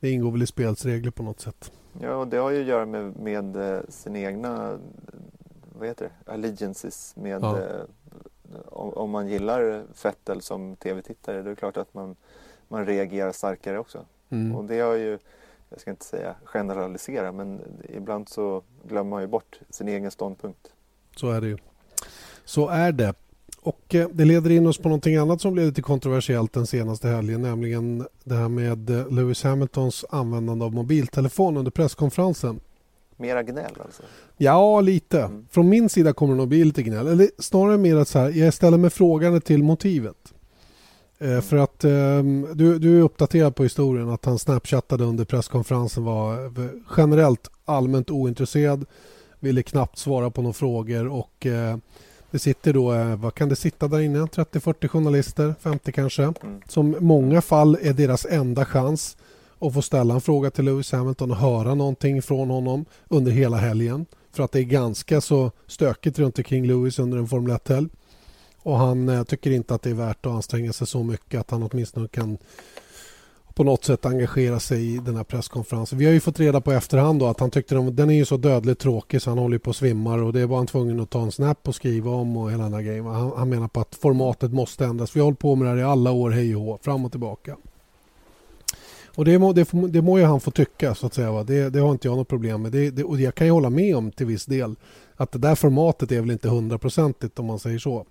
[0.01, 1.73] det ingår väl i spelets regler på något sätt.
[2.01, 4.79] Ja, och det har ju att göra med, med eh, sina egna
[5.79, 6.33] vad heter det?
[6.33, 7.59] allegiances med ja.
[7.59, 7.81] eh,
[8.67, 12.17] om, om, man gillar Fettel som tv-tittare då är det klart att man,
[12.69, 14.05] man reagerar starkare också.
[14.31, 14.57] Mm.
[14.57, 15.19] Och det har ju,
[15.69, 20.73] jag ska inte säga generalisera, men ibland så glömmer man ju bort sin egen ståndpunkt.
[21.17, 21.59] Så är det ju.
[22.45, 23.15] Så är det.
[23.61, 27.09] Och eh, Det leder in oss på någonting annat som blev lite kontroversiellt den senaste
[27.09, 32.61] helgen nämligen det här med eh, Lewis Hamiltons användande av mobiltelefon under presskonferensen.
[33.17, 34.03] Mera gnäll alltså?
[34.37, 35.21] Ja, lite.
[35.21, 35.47] Mm.
[35.51, 37.07] Från min sida kommer det nog bli lite gnäll.
[37.07, 40.35] Eller snarare mer att så här, jag ställer mig frågande till motivet.
[41.19, 41.43] Eh, mm.
[41.43, 42.23] För att eh,
[42.55, 46.53] du, du är uppdaterad på historien att han snapchattade under presskonferensen var
[46.97, 48.85] generellt allmänt ointresserad,
[49.41, 51.77] ville knappt svara på några frågor och eh,
[52.31, 54.19] det sitter då, eh, vad kan det sitta där inne?
[54.19, 56.23] 30-40 journalister, 50 kanske.
[56.23, 56.35] Mm.
[56.69, 59.17] Som i många fall är deras enda chans
[59.65, 63.57] och få ställa en fråga till Lewis Hamilton och höra någonting från honom under hela
[63.57, 64.07] helgen.
[64.33, 67.89] För att det är ganska så stökigt runt omkring Lewis under en Formel 1-helg.
[68.63, 71.51] Och han eh, tycker inte att det är värt att anstränga sig så mycket att
[71.51, 72.39] han åtminstone kan
[73.55, 75.99] på något sätt engagera sig i den här presskonferensen.
[75.99, 78.25] Vi har ju fått reda på efterhand då att han tyckte att den är ju
[78.25, 81.11] så dödligt tråkig så han håller på att svimmar och det var han tvungen att
[81.11, 83.07] ta en snap och skriva om och hela den här grejen.
[83.07, 85.17] Han, han menar på att formatet måste ändras.
[85.17, 87.11] Vi har hållit på med det här i alla år, hej och hå, fram och
[87.11, 87.57] tillbaka.
[89.15, 91.33] Och det må, det, det må ju han få tycka så att säga.
[91.33, 91.45] Va?
[91.45, 92.73] Det, det har inte jag något problem med.
[92.73, 94.75] Det, det, och jag kan ju hålla med om till viss del
[95.17, 98.07] att det där formatet är väl inte hundraprocentigt om man säger så.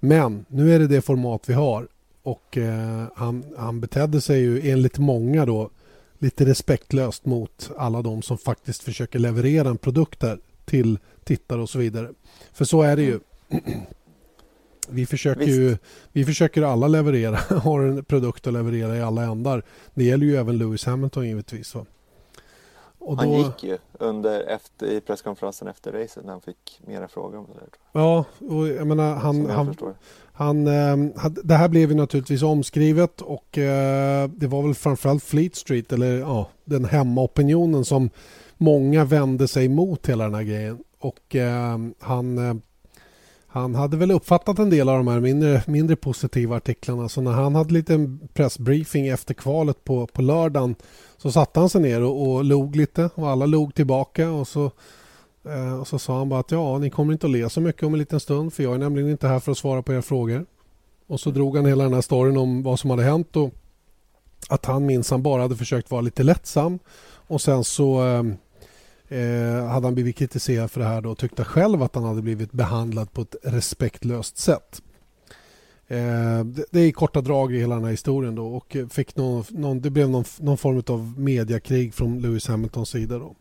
[0.00, 1.88] Men nu är det det format vi har
[2.22, 5.70] och eh, han, han betedde sig ju enligt många då
[6.18, 11.70] lite respektlöst mot alla de som faktiskt försöker leverera en produkt där till tittare och
[11.70, 12.10] så vidare.
[12.52, 13.20] För så är det ju.
[13.48, 13.80] Mm.
[14.88, 15.76] Vi försöker, ju,
[16.12, 19.62] vi försöker alla leverera, har en produkt att leverera i alla ändar.
[19.94, 21.74] Det gäller ju även Lewis Hamilton givetvis.
[21.74, 21.86] Va?
[23.04, 27.38] Och han gick ju under, efter, i presskonferensen efter racet när han fick mera frågor
[27.38, 27.68] om det där.
[27.92, 29.44] Ja, och jag menar han...
[29.44, 29.94] jag han,
[30.32, 35.56] han eh, det här blev ju naturligtvis omskrivet och eh, det var väl framförallt Fleet
[35.56, 38.10] Street eller ja, den hemmaopinionen som
[38.56, 40.78] många vände sig mot hela den här grejen.
[40.98, 42.62] Och eh, han
[43.54, 47.08] han hade väl uppfattat en del av de här mindre, mindre positiva artiklarna.
[47.08, 50.74] Så när han hade lite pressbriefing efter kvalet på, på lördagen
[51.16, 54.30] så satte han sig ner och, och log lite och alla log tillbaka.
[54.30, 54.70] Och så,
[55.44, 57.82] eh, och så sa han bara att ja, ni kommer inte att le så mycket
[57.82, 60.02] om en liten stund för jag är nämligen inte här för att svara på era
[60.02, 60.46] frågor.
[61.06, 63.54] Och så drog han hela den här storyn om vad som hade hänt och
[64.48, 66.78] att han minsann bara hade försökt vara lite lättsam.
[67.26, 68.22] Och sen så eh,
[69.14, 72.22] eh, hade han blivit kritiserad för det här då och tyckte själv att han hade
[72.22, 74.82] blivit behandlad på ett respektlöst sätt.
[75.86, 79.16] Eh, det, det är i korta drag i hela den här historien då och fick
[79.16, 83.18] någon, någon, det blev någon, någon form av mediakrig från Lewis Hamiltons sida.
[83.18, 83.36] Då.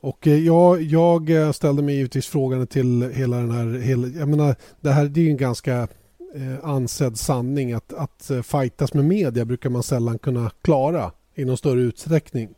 [0.00, 3.80] Och eh, jag, jag eh, ställde mig givetvis frågan till hela den här...
[3.80, 5.88] Hela, jag menar, det här det är en ganska
[6.34, 11.44] eh, ansedd sanning att, att eh, fightas med media brukar man sällan kunna klara i
[11.44, 12.48] någon större utsträckning.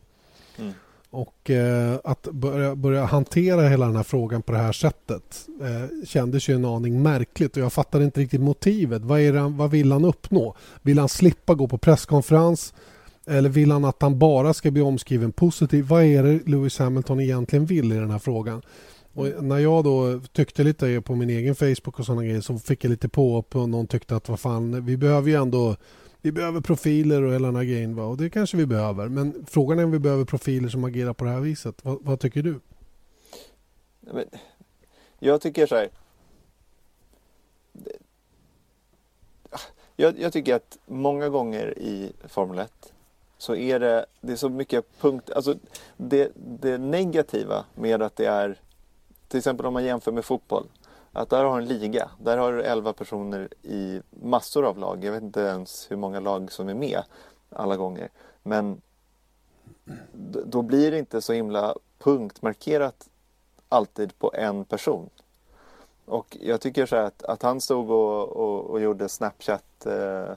[1.11, 6.05] Och eh, att börja, börja, hantera hela den här frågan på det här sättet eh,
[6.05, 9.01] kändes ju en aning märkligt och jag fattade inte riktigt motivet.
[9.01, 10.55] Vad, är det, vad vill han uppnå?
[10.81, 12.73] Vill han slippa gå på presskonferens?
[13.27, 15.85] Eller vill han att han bara ska bli omskriven positiv?
[15.85, 18.61] Vad är det Lewis Hamilton egentligen vill i den här frågan?
[19.13, 22.83] Och när jag då tyckte lite på min egen Facebook och sådana grejer så fick
[22.83, 25.75] jag lite på och någon tyckte att vad fan, vi behöver ju ändå
[26.21, 27.95] vi behöver profiler och hela den här grejen.
[27.95, 28.03] Va?
[28.03, 29.07] Och det kanske vi behöver.
[29.07, 31.85] Men frågan är om vi behöver profiler som agerar på det här viset.
[31.85, 32.59] Vad, vad tycker du?
[35.19, 35.89] Jag tycker så här.
[39.95, 42.93] Jag, jag, tycker att många gånger i Formel 1
[43.37, 45.55] så är det, det är så mycket punkt, alltså
[45.97, 48.59] det, det negativa med att det är,
[49.27, 50.67] till exempel om man jämför med fotboll,
[51.11, 55.11] att där har en liga, där har du 11 personer i massor av lag, jag
[55.11, 57.03] vet inte ens hur många lag som är med
[57.49, 58.09] alla gånger,
[58.43, 58.81] men
[60.45, 63.09] då blir det inte så himla punktmarkerat
[63.69, 65.09] alltid på en person.
[66.05, 70.31] Och jag tycker så att, att han stod och, och, och gjorde Snapchat eh,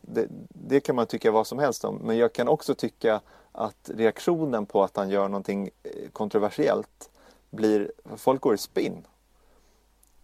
[0.00, 1.96] det, det, kan man tycka vad som helst om.
[1.96, 3.20] Men jag kan också tycka
[3.52, 7.10] att reaktionen på att han gör någonting eh, kontroversiellt
[7.56, 9.06] blir, folk går i spinn.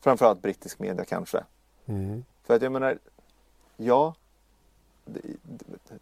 [0.00, 1.44] Framförallt brittisk media kanske.
[1.86, 2.24] Mm.
[2.42, 2.98] För att jag menar,
[3.76, 4.14] ja,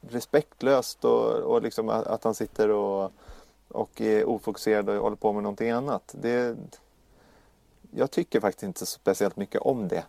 [0.00, 3.12] respektlöst och, och liksom att, att han sitter och,
[3.68, 6.14] och är ofokuserad och håller på med någonting annat.
[6.20, 6.56] Det,
[7.90, 10.04] jag tycker faktiskt inte speciellt mycket om det.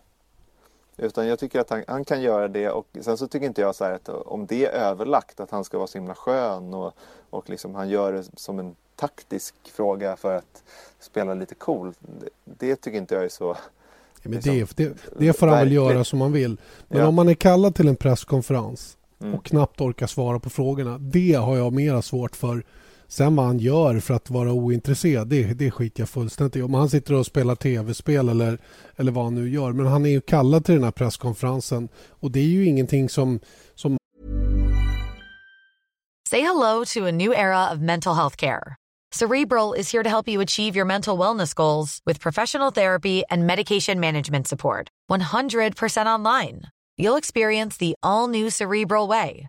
[0.96, 3.74] Utan jag tycker att han, han, kan göra det och sen så tycker inte jag
[3.74, 6.94] så här att om det är överlagt att han ska vara så himla skön och,
[7.30, 10.62] och liksom han gör det som en taktisk fråga för att
[11.00, 11.92] spela lite cool.
[12.00, 13.56] Det, det tycker inte jag är så
[14.22, 16.60] Ja, men det, det, det får han väl göra som han vill.
[16.88, 17.06] Men ja.
[17.06, 19.34] om man är kallad till en presskonferens mm.
[19.34, 20.98] och knappt orkar svara på frågorna.
[20.98, 22.64] Det har jag mera svårt för
[23.12, 26.62] Sen vad han gör för att vara ointresserad, det, det skiter jag fullständigt i.
[26.62, 28.58] Om han sitter och spelar tv-spel eller,
[28.96, 29.72] eller vad han nu gör.
[29.72, 33.40] Men han är ju kallad till den här presskonferensen och det är ju ingenting som...
[33.74, 33.96] som...
[36.30, 38.76] Say hello to a new era of mental health care.
[39.14, 43.46] Cerebral is here to help you achieve your mental wellness goals with professional therapy and
[43.46, 44.88] medication management support.
[45.10, 46.62] 100% online.
[46.98, 49.48] You'll experience the all new Cerebral Way,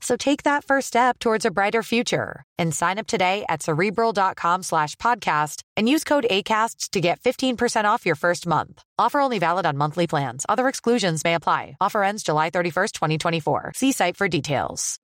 [0.00, 4.62] So take that first step towards a brighter future and sign up today at cerebral.com
[4.62, 8.82] slash podcast and use code ACasts to get 15% off your first month.
[8.98, 10.46] Offer only valid on monthly plans.
[10.48, 11.76] Other exclusions may apply.
[11.80, 13.72] Offer ends July 31st, 2024.
[13.74, 15.00] See site for details.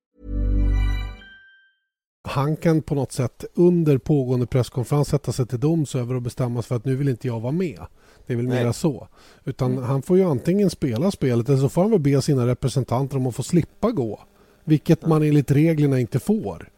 [2.27, 6.61] Han kan på något sätt under pågående presskonferens sätta sig till doms över och bestämma
[6.61, 7.79] sig för att nu vill inte jag vara med.
[8.27, 9.07] Det är väl mera så.
[9.43, 9.83] Utan mm.
[9.83, 13.27] han får ju antingen spela spelet eller så får han väl be sina representanter om
[13.27, 14.19] att få slippa gå.
[14.65, 16.69] Vilket man enligt reglerna inte får.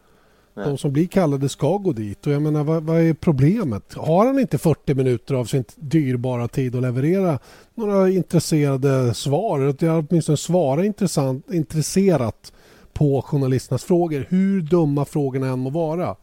[0.64, 2.26] De som blir kallade ska gå dit.
[2.26, 3.94] Och jag menar, vad, vad, är problemet?
[3.94, 7.38] Har han inte 40 minuter av sin dyrbara tid att leverera
[7.74, 9.60] några intresserade svar?
[9.60, 12.52] Att åtminstone svara intressant, intresserat
[12.92, 14.26] på journalisternas frågor.
[14.28, 16.16] Hur dumma frågorna än må vara.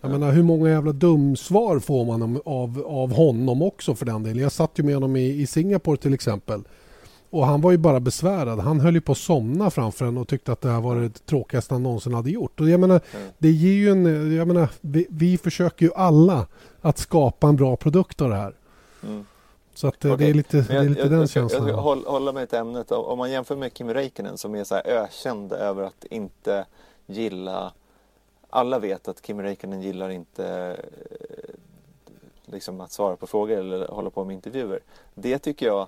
[0.00, 4.42] Jag menar, hur många jävla dumsvar får man av, av honom också för den delen?
[4.42, 6.62] Jag satt ju med honom i, i Singapore till exempel.
[7.30, 8.58] Och han var ju bara besvärad.
[8.58, 11.26] Han höll ju på att somna framför en och tyckte att det här var det
[11.26, 12.60] tråkigaste han någonsin hade gjort.
[12.60, 13.28] Och jag menar, mm.
[13.38, 14.36] det ger ju en...
[14.36, 16.46] Jag menar, vi, vi, försöker ju alla
[16.80, 18.54] att skapa en bra produkt av det här.
[19.02, 19.26] Mm.
[19.74, 20.16] Så att okay.
[20.16, 21.68] det är lite, jag, det är lite jag, den jag, känslan.
[21.68, 22.92] Jag ska hålla mig till ämnet.
[22.92, 26.66] Om man jämför med Kimi Räikkönen som är så här ökänd över att inte
[27.06, 27.72] gilla...
[28.50, 30.76] Alla vet att Kimi Räikkönen gillar inte
[31.10, 31.54] eh,
[32.44, 34.80] liksom att svara på frågor eller hålla på med intervjuer.
[35.14, 35.86] Det tycker jag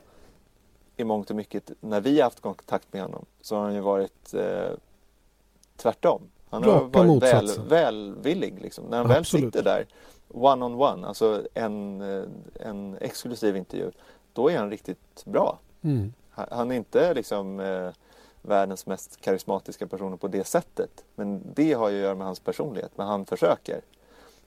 [1.03, 3.81] i mångt och mycket, när vi har haft kontakt med honom, så har han ju
[3.81, 4.71] varit eh,
[5.77, 6.23] tvärtom.
[6.51, 8.61] Han har Raka varit väl, välvillig.
[8.63, 8.85] Liksom.
[8.85, 9.45] När han Absolut.
[9.45, 9.87] väl sitter där
[10.33, 12.25] one on one, alltså en, eh,
[12.61, 13.91] en exklusiv intervju,
[14.33, 15.59] då är han riktigt bra.
[15.83, 16.13] Mm.
[16.31, 17.91] Han är inte liksom eh,
[18.43, 21.05] världens mest karismatiska person på det sättet.
[21.15, 23.81] Men det har ju att göra med hans personlighet, men han försöker.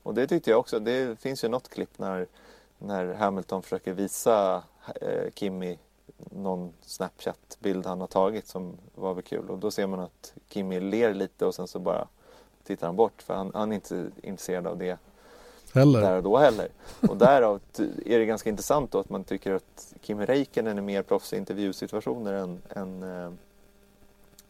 [0.04, 2.28] Och det tyckte jag också, det finns ju något klipp när,
[2.78, 4.64] när Hamilton försöker visa
[5.02, 5.80] eh, Kimi
[6.18, 9.50] någon Snapchat-bild han har tagit som var väl kul.
[9.50, 12.08] Och då ser man att Kimmy ler lite och sen så bara
[12.64, 14.98] tittar han bort för han, han är inte intresserad av det
[15.74, 16.02] heller.
[16.02, 16.68] där och då heller.
[17.10, 17.60] Och därav
[18.06, 21.38] är det ganska intressant då att man tycker att Kimi Räikkönen är mer proffs i
[21.38, 23.32] intervjusituationer än, än, äh,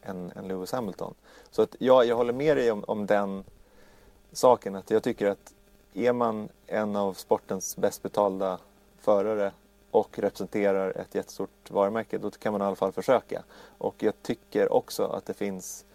[0.02, 1.14] än, än Lewis Hamilton.
[1.52, 3.44] Så att ja, jag håller med dig om, om den
[4.32, 5.54] saken att jag tycker att
[5.94, 8.60] är man en av sportens bäst betalda
[9.00, 9.52] förare
[9.96, 13.44] och representerar ett jättestort varumärke, då kan man i alla fall försöka.
[13.78, 15.86] Och jag tycker också att det finns,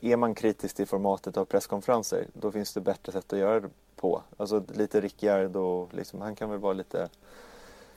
[0.00, 3.68] är man kritisk till formatet av presskonferenser, då finns det bättre sätt att göra det
[3.96, 4.22] på.
[4.36, 7.08] Alltså lite Ricciardo, liksom, han kan väl vara lite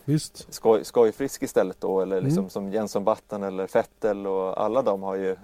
[0.06, 0.54] visst.
[0.54, 2.50] skoj, skojfrisk istället då eller liksom Mm.
[2.50, 5.36] som Jenson Button eller Vettel och alla de har ju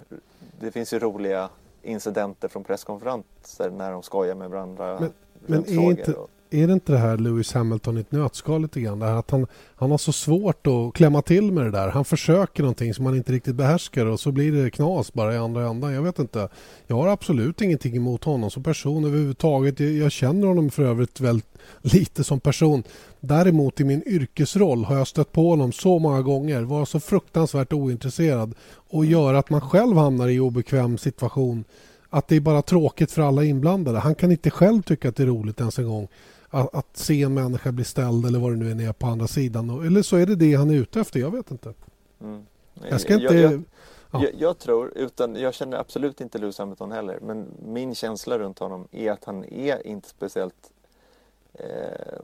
[0.60, 1.48] Det finns ju roliga
[1.82, 5.12] incidenter från presskonferenser när de skojar med varandra Men-
[5.46, 8.62] men är frågor inte- och, är det inte det här Lewis Hamilton i ett nötskal
[8.62, 8.98] lite grann?
[8.98, 11.88] Det här att han, han har så svårt att klämma till med det där.
[11.88, 15.36] Han försöker någonting som han inte riktigt behärskar och så blir det knas bara i
[15.36, 15.92] andra ändan.
[15.92, 16.48] Jag vet inte.
[16.86, 19.80] Jag har absolut ingenting emot honom som person överhuvudtaget.
[19.80, 22.82] Jag, jag känner honom för övrigt väldigt lite som person.
[23.20, 27.72] Däremot i min yrkesroll har jag stött på honom så många gånger, vara så fruktansvärt
[27.72, 28.54] ointresserad
[28.90, 31.64] och göra att man själv hamnar i obekväm situation.
[32.10, 33.98] Att det är bara tråkigt för alla inblandade.
[33.98, 36.08] Han kan inte själv tycka att det är roligt ens en gång
[36.52, 39.26] att, att se en människa bli ställd eller vad det nu än är på andra
[39.26, 39.70] sidan.
[39.70, 41.20] Och- Eller så är det det han är ute efter.
[41.20, 41.74] Jag vet inte.
[42.20, 42.46] mm.
[42.90, 43.24] Jag ska inte...
[43.34, 43.62] jag, jag,
[44.14, 44.22] Ja.
[44.24, 48.58] jag, jag tror, utan jag känner absolut inte Lewis Hamilton heller men min känsla runt
[48.58, 50.72] honom är att han är inte speciellt
[51.52, 51.66] eh,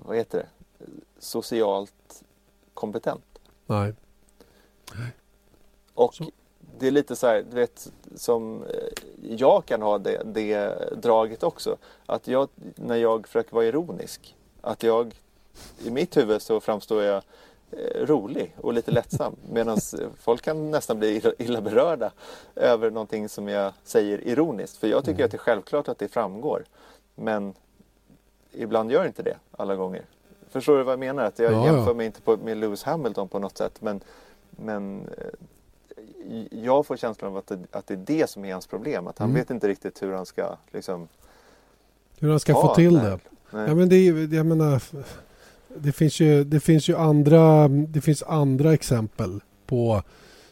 [0.06, 0.86] vad heter det
[1.18, 2.22] socialt
[2.74, 3.24] kompetent
[4.94, 5.12] Nej.
[5.94, 6.30] Och Så.
[6.80, 8.68] Det är lite så här, du vet, som eh,
[9.36, 11.76] jag kan ha det, det draget också.
[12.06, 15.14] Att jag, när jag försöker vara ironisk, att jag
[15.84, 17.22] i mitt huvud så framstår jag
[17.70, 19.36] eh, rolig och lite lättsam.
[19.52, 19.78] Medan
[20.20, 22.10] folk kan nästan bli illa- berörda
[22.54, 24.76] över någonting som jag säger ironiskt.
[24.76, 25.24] För jag tycker Mm.
[25.24, 26.64] att det är självklart att det framgår.
[27.14, 27.54] Men
[28.52, 30.02] ibland gör inte det alla gånger.
[30.50, 31.24] Förstår du vad jag menar?
[31.24, 31.72] Att jag Ja, ja.
[31.72, 33.80] jämför mig inte på, med Lewis Hamilton på något sätt.
[33.82, 34.00] Men,
[34.50, 35.24] men eh,
[36.50, 39.06] jag får känslan av att det, att det är det som är hans problem.
[39.06, 39.40] Att han Mm.
[39.40, 41.08] vet inte riktigt hur han ska liksom,
[42.18, 43.10] Hur han ska få till här.
[43.10, 43.18] det.
[43.50, 43.68] Nej.
[43.68, 44.82] Ja, men det, är jag menar,
[45.76, 50.02] det finns ju, det finns ju andra, det finns andra exempel på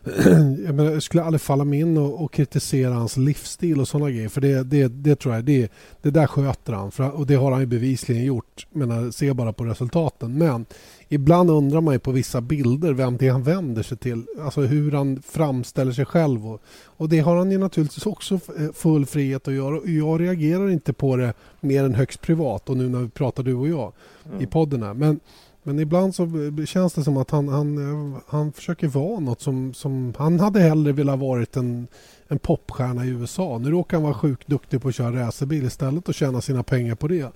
[0.67, 4.11] jag, menar, jag skulle aldrig falla mig in och, och kritisera hans livsstil och sådana
[4.11, 4.29] grejer.
[4.29, 6.91] För det, det, det tror jag, det, det där sköter han.
[6.91, 8.67] För, och det har han ju bevisligen gjort.
[8.71, 10.39] Menar, se bara på resultaten.
[10.39, 10.67] Men
[11.09, 14.27] ibland undrar man ju på vissa bilder vem det är han vänder sig till.
[14.41, 16.49] Alltså hur han framställer sig själv.
[16.49, 19.77] Och, och det har han ju naturligtvis också eh, full frihet att göra.
[19.77, 22.71] Och jag reagerar inte på det mer än högst privat.
[22.71, 23.93] Och nu när vi pratar du och jag
[24.31, 24.43] Mm.
[24.43, 24.95] i podden här.
[24.95, 25.21] Men,
[25.67, 26.29] men ibland så
[26.67, 30.15] känns det som att han, han, han försöker vara något som, som...
[30.19, 31.89] Han hade hellre velat varit en,
[32.29, 33.59] en popstjärna i USA.
[33.59, 36.95] Nu råkar han vara sjukt duktig på att köra racerbil istället och tjäna sina pengar
[36.95, 37.33] på det.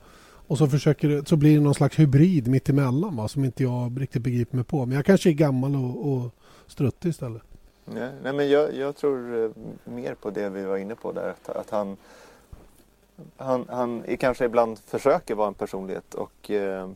[0.47, 4.01] Och så, försöker, så blir det någon slags hybrid mitt emellan va, som inte jag
[4.01, 4.87] riktigt begriper mig på.
[4.87, 6.31] Men jag kanske är gammal och, och
[6.67, 7.43] struttig istället.
[7.85, 9.51] Nej, nej men jag, jag tror eh,
[9.85, 11.29] mer på det vi var inne på där.
[11.31, 11.97] Att, att han,
[13.37, 16.91] han, han kanske ibland försöker vara en personlighet och eh,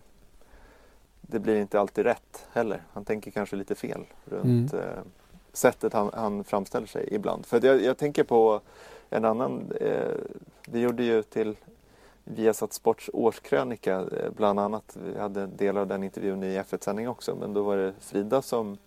[1.34, 2.82] det blir inte alltid rätt heller.
[2.92, 4.84] Han tänker kanske lite fel runt Mm.
[4.84, 5.02] eh,
[5.52, 7.46] sättet han, han framställer sig ibland.
[7.46, 8.60] För jag, jag tänker på
[9.10, 10.14] en annan, eh,
[10.68, 11.56] vi gjorde ju till
[12.24, 14.96] Viasat Sports årskrönika eh, bland annat.
[15.04, 18.78] Vi hade delar av den intervjun i F1-sändning också men då var det Frida som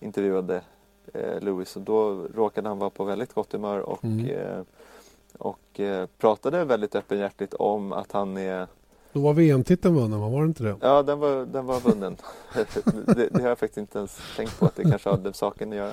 [0.00, 0.62] intervjuade
[1.14, 4.26] eh, Lewis och då råkade han vara på väldigt gott humör och, Mm.
[4.30, 4.62] eh,
[5.38, 8.66] och eh, pratade väldigt öppenhjärtigt om att han är
[9.14, 10.28] Då var VM-titeln vunnen, va?
[10.28, 10.76] var det inte det?
[10.80, 12.16] Ja, den var, den var vunnen.
[13.06, 15.68] det, det har jag faktiskt inte ens tänkt på att det kanske hade med saken
[15.72, 15.92] att göra.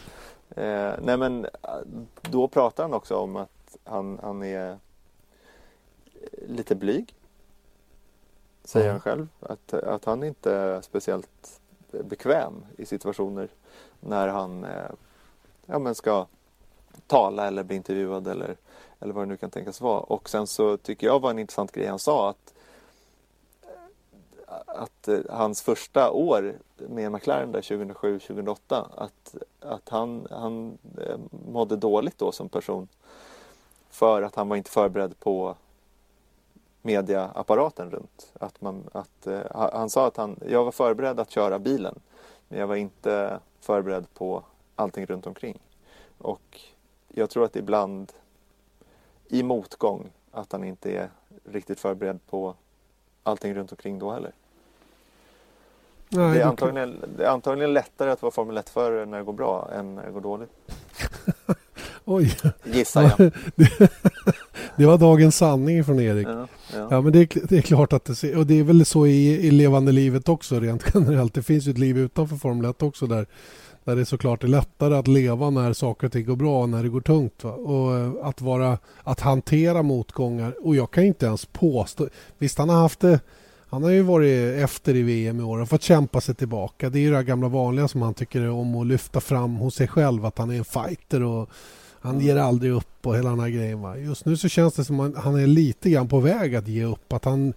[0.49, 1.49] Eh, nej men eh,
[2.21, 4.77] då pratar han också om att han, han är
[6.47, 7.15] lite blyg.
[8.63, 8.91] Säger Ja.
[8.91, 9.27] han själv.
[9.39, 11.59] Att, att han inte är speciellt
[11.91, 13.49] bekväm i situationer
[13.99, 14.91] när han eh,
[15.65, 16.25] ja, men ska
[17.07, 18.55] tala eller bli intervjuad eller,
[18.99, 19.99] eller vad det nu kan tänkas vara.
[19.99, 22.53] Och sen så tycker jag var en intressant grej han sa att
[24.65, 31.75] att eh, hans första år med McLaren där 2007-2008 att, att han, han eh, mådde
[31.75, 32.87] dåligt då som person
[33.89, 35.55] för att han var inte förberedd på
[36.81, 38.31] mediaapparaten runt.
[38.39, 41.99] Att man, att, eh, han han sa att han, jag var förberedd att köra bilen
[42.47, 44.43] men jag var inte förberedd på
[44.75, 45.59] allting runt omkring.
[46.17, 46.59] Och
[47.07, 48.11] jag tror att ibland
[49.27, 51.09] i motgång att han inte är
[51.43, 52.55] riktigt förberedd på
[53.23, 54.33] allting runt omkring då heller.
[56.13, 59.33] Nej, Det är, antagligen, det är antagligen lättare att vara Formel 1-förare när det går
[59.33, 60.49] bra än när det går dåligt.
[62.05, 63.17] Oj, Gissar jag.
[64.75, 66.27] det, var dagens sanning från Erik.
[66.27, 66.87] Ja, ja.
[66.89, 69.47] Ja, men det är, det är klart att det och det är väl så i,
[69.47, 71.33] i levande livet också rent generellt.
[71.33, 73.25] Det finns ju ett liv utanför Formel 1 också där,
[73.83, 76.83] där det såklart är lättare att leva när saker och ting går bra och när
[76.83, 77.43] det går tungt.
[77.43, 77.51] Va?
[77.51, 80.55] Och eh, att vara, att hantera motgångar.
[80.61, 82.07] Och jag kan inte ens påstå,
[82.37, 83.19] visst han har haft det
[83.71, 86.89] han har ju varit efter i VM i år och fått kämpa sig tillbaka.
[86.89, 89.75] Det är ju det här gamla vanliga som han tycker om att lyfta fram hos
[89.75, 90.25] sig själv.
[90.25, 91.49] Att han är en fighter och,
[92.03, 93.81] Han ger aldrig upp och hela den här grejen.
[93.81, 93.97] Va?
[93.97, 96.83] Just nu så känns det som att han är lite grann på väg att ge
[96.83, 97.13] upp.
[97.13, 97.53] Att han,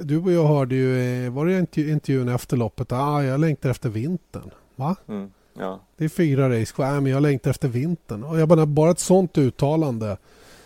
[0.00, 2.92] du och jag hörde ju, eh, var det intervjun efter loppet?
[2.92, 4.50] Ah, jag längtar efter vintern.
[4.76, 4.96] Va?
[5.08, 5.80] Mm, ja.
[5.96, 8.24] Det är fyra race kvar, men jag längtar efter vintern.
[8.24, 10.16] Och jag bara, bara ett sånt uttalande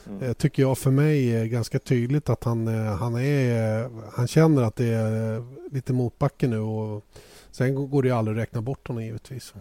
[0.06, 0.22] mm.
[0.22, 4.62] Eh, tycker jag för mig är ganska tydligt att han, eh, han, är, han känner
[4.62, 5.44] att det är
[5.74, 6.58] lite motbacke nu.
[6.58, 7.04] Och
[7.50, 9.54] sen går det aldrig att räkna bort honom givetvis.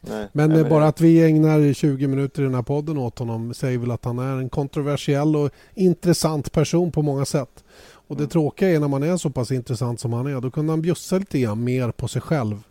[0.00, 3.54] Nej, men nej, bara att vi ägnar 20 minuter i den här podden åt honom
[3.54, 7.64] säger väl att han är en kontroversiell och intressant person på många sätt.
[8.08, 8.30] Och Det mm.
[8.30, 11.18] tråkiga är när man är så pass intressant som han är, då kunde han bjussa
[11.18, 12.62] lite grann mer på sig själv.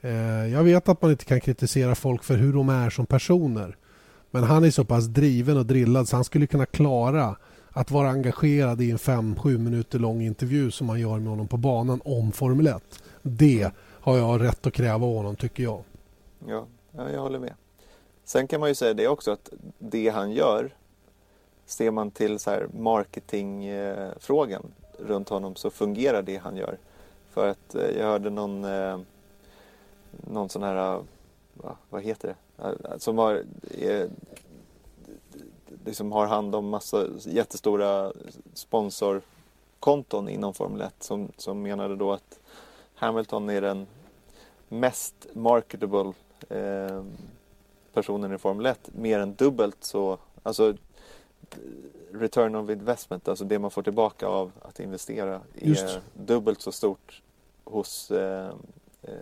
[0.00, 0.12] Eh,
[0.52, 3.76] jag vet att man inte kan kritisera folk för hur de är som personer.
[4.30, 7.36] Men han är så pass driven och drillad så han skulle kunna klara
[7.70, 11.56] att vara engagerad i en 5-7 minuter lång intervju som man gör med honom på
[11.56, 13.02] banan om Formel 1.
[13.22, 13.70] Det
[14.00, 15.82] har jag rätt att kräva av honom tycker jag.
[16.46, 17.54] Ja, jag håller med.
[18.24, 20.74] Sen kan man ju säga det också att det han gör,
[21.66, 24.62] ser man till så här marketingfrågan
[24.98, 26.78] runt honom så fungerar det han gör.
[27.30, 29.00] För att eh, jag hörde någon, eh,
[30.10, 31.00] någon sån här, eh,
[31.90, 32.34] vad heter det,
[32.98, 33.42] som har,
[35.84, 38.12] liksom har hand om massa jättestora
[38.54, 42.38] sponsorkonton inom Formel 1 som, som menade då att
[42.94, 43.86] Hamilton är den
[44.68, 46.12] mest marketable
[46.48, 47.02] eh,
[47.92, 50.74] personen i Formel 1 mer än dubbelt så, alltså
[52.12, 56.00] return of investment, alltså det man får tillbaka av att investera är Just.
[56.14, 57.22] dubbelt så stort
[57.64, 58.50] hos eh,
[59.02, 59.12] eh,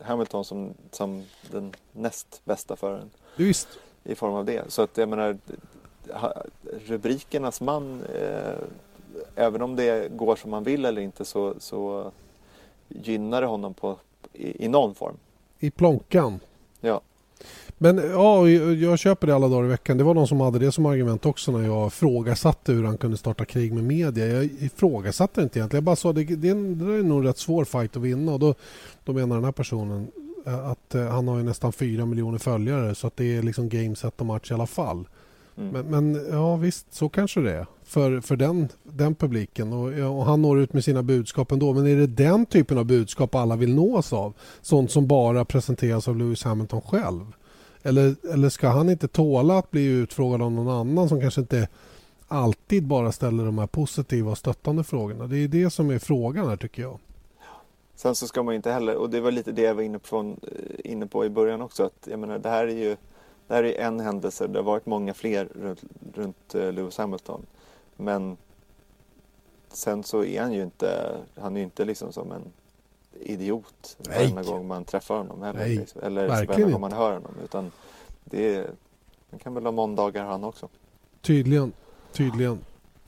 [0.00, 3.10] Hamilton som, som den näst bästa föraren.
[3.36, 3.68] Just.
[4.04, 4.72] I form av det.
[4.72, 5.38] Så att jag menar
[6.86, 8.54] rubrikernas man eh,
[9.34, 12.12] även om det går som man vill eller inte så, så
[12.88, 13.96] gynnar det honom på,
[14.32, 15.16] i, i någon form.
[15.58, 16.40] I plånkan?
[16.80, 17.00] Ja.
[17.78, 19.98] Men ja, jag köper det alla dagar i veckan.
[19.98, 23.16] Det var någon som hade det som argument också när jag ifrågasatte hur han kunde
[23.16, 24.26] starta krig med media.
[24.26, 25.78] Jag ifrågasatte inte egentligen.
[25.78, 28.32] Jag bara sa det, det, är det är nog en rätt svår fight att vinna.
[28.32, 28.54] Och då,
[29.04, 30.08] då menar den här personen
[30.46, 33.68] eh, att eh, han har ju nästan fyra miljoner följare så att det är liksom
[33.68, 35.08] game, set och match i alla fall.
[35.56, 35.70] Mm.
[35.70, 39.72] Men, men, ja visst, så kanske det är för, för den, den publiken.
[39.72, 41.72] Och, och, han når ut med sina budskap ändå.
[41.72, 44.32] Men är det den typen av budskap alla vill nås av?
[44.60, 47.32] Sånt som bara presenteras av Lewis Hamilton själv?
[47.82, 51.68] Eller, eller ska han inte tåla att bli utfrågad av någon annan som kanske inte
[52.28, 55.26] alltid bara ställer de här positiva och stöttande frågorna?
[55.26, 56.98] Det är det som är frågan här tycker jag.
[57.94, 60.20] Sen så ska man inte heller, och det var lite det jag var inne på,
[60.20, 62.96] eh, inne på i början också, att jag menar det här är ju
[63.48, 65.82] det här är en händelse, det har varit många fler runt,
[66.14, 67.46] runt eh, Lewis Hamilton.
[68.00, 68.36] Men
[69.68, 72.42] sen så är han ju inte, han är inte liksom som en
[73.20, 75.58] idiot varje gång man träffar honom heller.
[75.60, 76.00] Nej, liksom.
[76.02, 77.32] Eller varje gång man hör honom.
[77.44, 77.70] Utan
[78.24, 78.70] det är,
[79.30, 80.68] han kan väl ha måndagar han också.
[81.20, 81.72] Tydligen,
[82.12, 82.58] tydligen.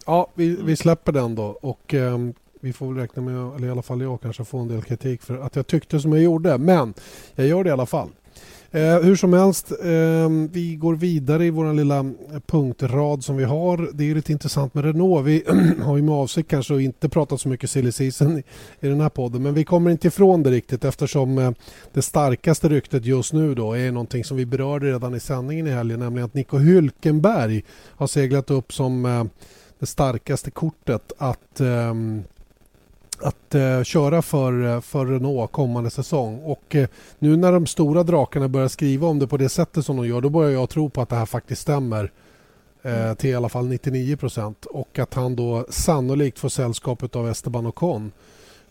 [0.07, 0.67] Ja, vi, mm.
[0.67, 2.19] vi släpper den då och eh,
[2.61, 5.23] vi får väl räkna med, eller i alla fall jag kanske får en del kritik
[5.23, 6.59] för att jag tyckte som jag gjorde.
[6.59, 6.95] Men
[7.35, 8.09] jag gör det i alla fall.
[8.75, 12.05] Eh, hur som helst, eh, vi går vidare i vår lilla eh,
[12.47, 13.91] punktrad som vi har.
[13.95, 15.27] Det är lite intressant med Renault.
[15.27, 15.45] Vi
[15.83, 18.43] har ju med avsikt kanske att inte prata så mycket silly season i,
[18.81, 21.51] i den här podden men vi kommer inte ifrån det riktigt eftersom eh,
[21.93, 25.71] det starkaste ryktet just nu då är någonting som vi berörde redan i sändningen i
[25.71, 27.63] helgen nämligen att Nico Hülkenberg
[27.97, 29.25] har seglat upp som eh,
[29.79, 32.23] det starkaste kortet att ehm,
[33.23, 36.41] att eh, köra för, eh, för Renault kommande säsong.
[36.45, 39.97] Och eh, nu när de stora drakarna börjar skriva om det på det sättet som
[39.97, 42.11] de gör då börjar jag tro på att det här faktiskt stämmer
[42.83, 47.29] eh, till i alla fall 99 procent och att han då sannolikt får sällskap av
[47.29, 48.13] Esteban Ocon.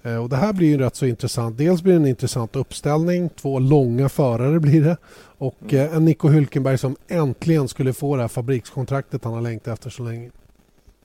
[0.04, 1.58] Eh, och det här blir ju rätt så intressant.
[1.58, 4.98] Dels blir det en intressant uppställning, två långa förare blir det
[5.38, 5.86] och mm.
[5.86, 9.90] eh, en Nico Hülkenberg som äntligen skulle få det här fabrikskontraktet han har längtat efter
[9.90, 10.32] så länge.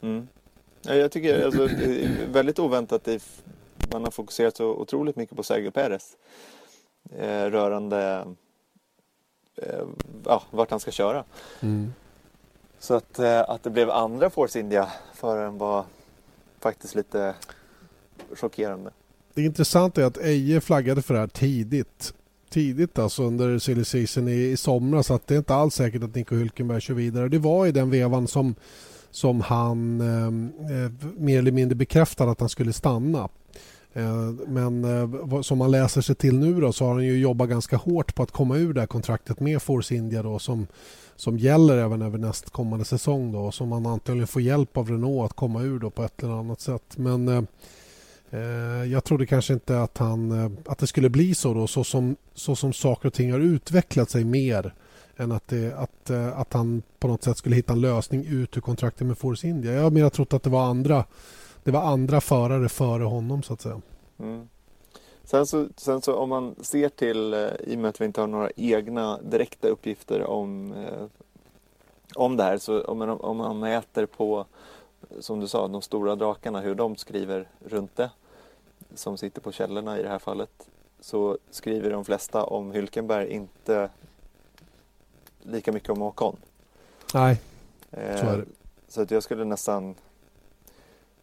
[0.03, 0.27] Mm.
[0.87, 1.69] Jag tycker alltså,
[2.33, 3.43] väldigt oväntat att
[3.93, 6.17] man har fokuserat så otroligt mycket på Sergio Perez
[7.19, 8.27] eh, rörande
[9.57, 9.85] eh,
[10.25, 11.25] ja, vart han ska köra.
[11.61, 11.93] Mm.
[12.79, 15.85] Så att, eh, att det blev andra Force India föraren var
[16.61, 17.35] faktiskt lite
[18.35, 18.91] chockerande.
[19.35, 22.15] Det intressanta är att Eje flaggade för det här tidigt.
[22.49, 25.07] Tidigt alltså under silly season i, i somras.
[25.07, 27.29] Så att det är inte alls säkert att Nico Hülkenberg kör vidare.
[27.29, 28.55] Det var i den vevan som
[29.17, 33.29] som han ehm, eh, mer eller mindre bekräftade att han skulle stanna.
[33.93, 37.49] Eh, men eh, som man läser sig till nu då, så har han ju jobbat
[37.49, 40.67] ganska hårt på att komma ur det här kontraktet med Force India då, som,
[41.17, 45.37] som gäller även över nästkommande säsong då, som man antagligen får hjälp av Renault att
[45.37, 46.97] komma ur då på ett eller annat sätt.
[46.97, 47.43] Men eh,
[48.31, 51.85] eh jag trodde kanske inte att, han, eh, att det skulle bli så då, så
[51.85, 54.75] som, så som saker och ting har utvecklat sig mer
[55.17, 58.57] än att, det, att, eh, att han på något sätt skulle hitta en lösning ut
[58.57, 59.73] ur kontraktet med Force India.
[59.73, 61.05] Jag har mer trott att det var andra,
[61.65, 63.81] det var andra förare före honom så att säga.
[64.19, 64.49] Mm.
[65.25, 68.21] Sen så, sen så om man ser till, eh, i och med att vi inte
[68.21, 71.05] har några egna direkta uppgifter om, eh,
[72.15, 74.47] om det här, så om man, om man mäter på,
[75.21, 78.11] som du sa, de stora drakarna, hur de skriver runt det,
[78.95, 80.69] som sitter på källorna i det här fallet,
[81.01, 83.91] så skriver de flesta om Hylkenberg inte
[85.47, 86.37] lika mycket om Ocon.
[87.15, 87.41] Nej,
[87.91, 88.43] så är det.
[88.43, 88.43] Eh,
[88.89, 89.95] så att jag skulle nästan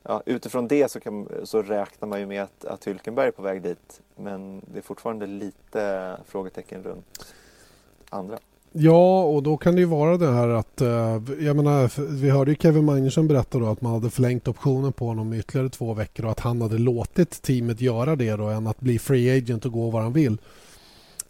[0.03, 3.41] ja, utifrån det så, kan, så räknar man ju med att, att Hylkenberg är på
[3.41, 4.01] väg dit.
[4.15, 7.25] Men det är fortfarande lite frågetecken runt
[8.09, 8.39] andra.
[8.75, 10.81] Ja, och då kan det ju vara det här att...
[10.81, 14.93] Eh, jag menar, vi hörde ju Kevin Magnusson berätta då att man hade förlängt optionen
[14.93, 18.47] på honom i ytterligare två veckor och att han hade låtit teamet göra det då
[18.47, 20.37] än att bli free agent och gå var han vill.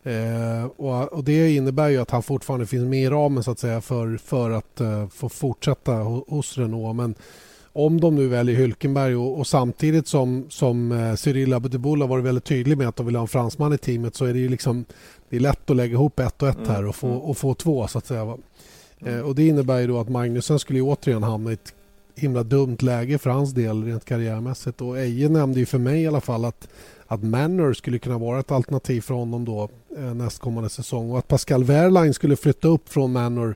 [0.04, 3.60] Eh, och, och, Det innebär ju att han fortfarande finns med i ramen så att
[3.60, 5.94] säga för, för att uh, få fortsätta
[6.28, 6.96] hos Renault.
[6.96, 7.16] Men
[7.74, 12.26] om de nu väljer Hylkenberg och, och samtidigt som, som eh, Cyril Abiteboul har varit
[12.26, 14.50] väldigt tydlig med att de vill ha en fransman i teamet så är det ju
[14.50, 14.86] liksom
[15.30, 17.20] det är lätt att lägga ihop ett och ett här och få, mm.
[17.20, 18.22] och få två så att säga.
[18.22, 18.40] Mm.
[19.06, 21.74] Eh, och det innebär ju då att Magnusen skulle återigen hamna i ett
[22.16, 26.08] himla dumt läge för hans del rent karriärmässigt och Eje nämnde ju för mig i
[26.08, 26.68] alla fall att
[27.14, 31.28] att Manor skulle kunna vara ett alternativ för honom då eh, nästkommande säsong och att
[31.28, 33.56] Pascal Wehrlein skulle flytta upp från Manor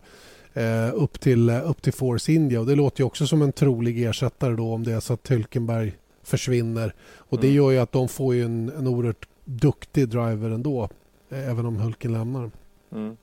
[0.53, 2.59] eh, upp, till, eh, upp till Force India.
[2.59, 5.29] Och det låter ju också som en trolig ersättare då om det är så att
[5.29, 5.91] Hülkenberg
[6.23, 6.93] försvinner.
[7.17, 7.57] Och det mm.
[7.57, 10.89] gör ju att de får ju en, en oerhört duktig driver ändå,
[11.29, 12.51] även om Hulken lämnar.
[12.91, 13.17] Mm.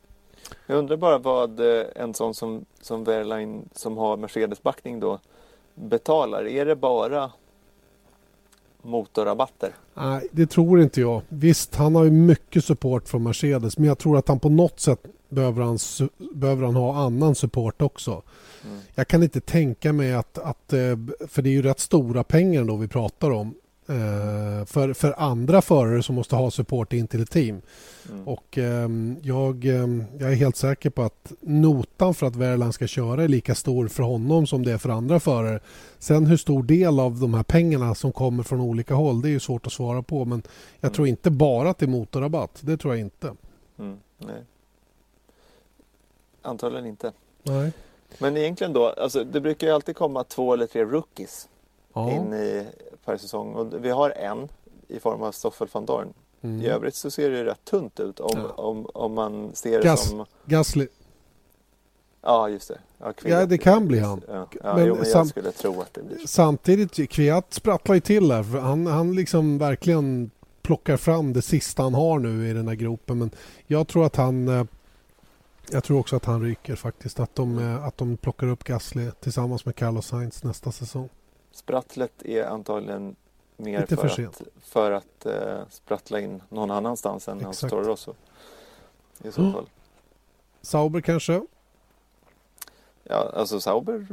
[0.66, 1.60] Jag undrar bara vad
[1.96, 5.18] en sån som, som Wehrlein som har Mercedes-backning då
[5.74, 6.46] betalar.
[6.46, 7.30] Är det bara
[8.84, 9.70] motorrabatter?
[9.94, 11.22] Nej, det tror inte jag.
[11.28, 14.80] Visst, han har ju mycket support från Mercedes men jag tror att han på något
[14.80, 15.78] sätt behöver han,
[16.34, 18.22] behöver han ha annan support också.
[18.64, 18.78] Mm.
[18.94, 20.96] Jag kan inte tänka mig att, att, eh,
[21.28, 23.54] för det är ju rätt stora pengar då vi pratar om,
[23.88, 27.60] eh, för, för andra förare som måste ha support in till ett team.
[28.10, 28.28] Mm.
[28.28, 32.86] Och ehm, jag, ehm, jag är helt säker på att notan för att Verland ska
[32.86, 35.60] köra är lika stor för honom som det är för andra förare.
[35.98, 39.30] Sen hur stor del av de här pengarna som kommer från olika håll det är
[39.30, 40.42] ju svårt att svara på men
[40.80, 40.94] jag mm.
[40.94, 42.60] tror inte bara att det är motorrabatt.
[42.60, 43.34] Det tror jag inte.
[43.78, 43.98] Mm.
[44.18, 44.42] Nej.
[46.42, 47.12] Antagligen inte.
[47.42, 47.72] Nej.
[48.18, 51.48] Men egentligen då, alltså det brukar ju alltid komma två eller tre rookies
[51.92, 52.10] ja.
[52.10, 52.66] in i
[53.04, 54.48] per säsong och vi har en
[54.88, 56.14] i form av Stoffel van Dorn.
[56.44, 56.62] Mm.
[56.62, 58.48] I övrigt så ser det rätt tunt ut om, ja.
[58.48, 60.26] om, om man ser Gas, det som...
[60.44, 60.86] Gasly.
[62.22, 62.78] Ja, just det.
[62.98, 64.22] Ja, ja det kan bli han.
[64.28, 66.26] Ja, ja men, jo, men jag skulle tro att det blir så.
[66.26, 68.42] Samtidigt, Kviat sprattlar ju till där.
[68.42, 70.30] För han, han liksom verkligen
[70.62, 73.18] plockar fram det sista han har nu i den här gropen.
[73.18, 73.30] Men
[73.66, 74.64] jag tror att han eh,
[75.70, 77.20] jag tror också att han ryker faktiskt.
[77.20, 81.08] Att de, eh, att de plockar upp Gasly tillsammans med Carlos Sainz nästa säsong.
[81.52, 83.16] Sprattlet är antagligen
[83.56, 87.72] mer Lite för, för att, för att uh, sprattla in någon annanstans än Exakt.
[87.72, 88.14] hans Toro.
[89.22, 89.66] I så fall.
[90.62, 91.42] Sauber kanske?
[93.02, 94.06] Ja, alltså Sauber,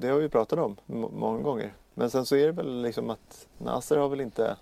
[0.00, 0.76] det har vi pratat om
[1.12, 1.72] många gånger.
[1.94, 4.56] Men sen så är det väl liksom att Nasser har väl inte...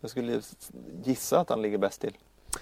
[0.00, 0.42] Jag skulle
[1.04, 2.16] gissa att han ligger bäst till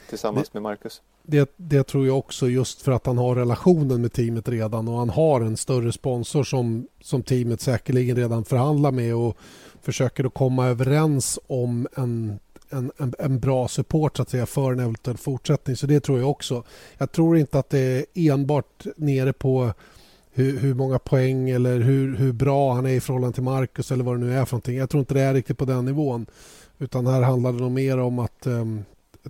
[0.09, 1.03] tillsammans det, med Marcus.
[1.27, 4.99] Det, det, tror jag också just för att han har relationen med teamet redan och
[4.99, 9.37] han har en större sponsor som, som teamet säkerligen redan förhandlar med och
[9.83, 12.39] försöker att komma överens om en,
[12.71, 15.77] en, en, en, bra support så att säga för en eventuell fortsättning.
[15.77, 16.63] Så det tror jag också.
[16.99, 19.73] Jag tror inte att det är enbart nere på
[20.33, 24.05] hur, hur många poäng eller hur, hur bra han är i förhållande till Marcus eller
[24.05, 24.77] vad det nu är för någonting.
[24.77, 26.27] Jag tror inte det är riktigt på den nivån.
[26.79, 28.85] Utan här handlar det nog mer om att um,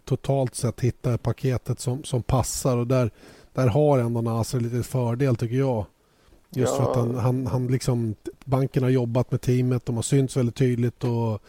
[0.04, 3.10] totalt sett hitta paketet som, som passar och där,
[3.52, 5.84] där har ändå Nasser lite fördel tycker jag.
[6.50, 6.84] Just ja.
[6.84, 8.14] för att han, han, han liksom,
[8.44, 11.42] banken har jobbat med teamet, de har synts väldigt tydligt och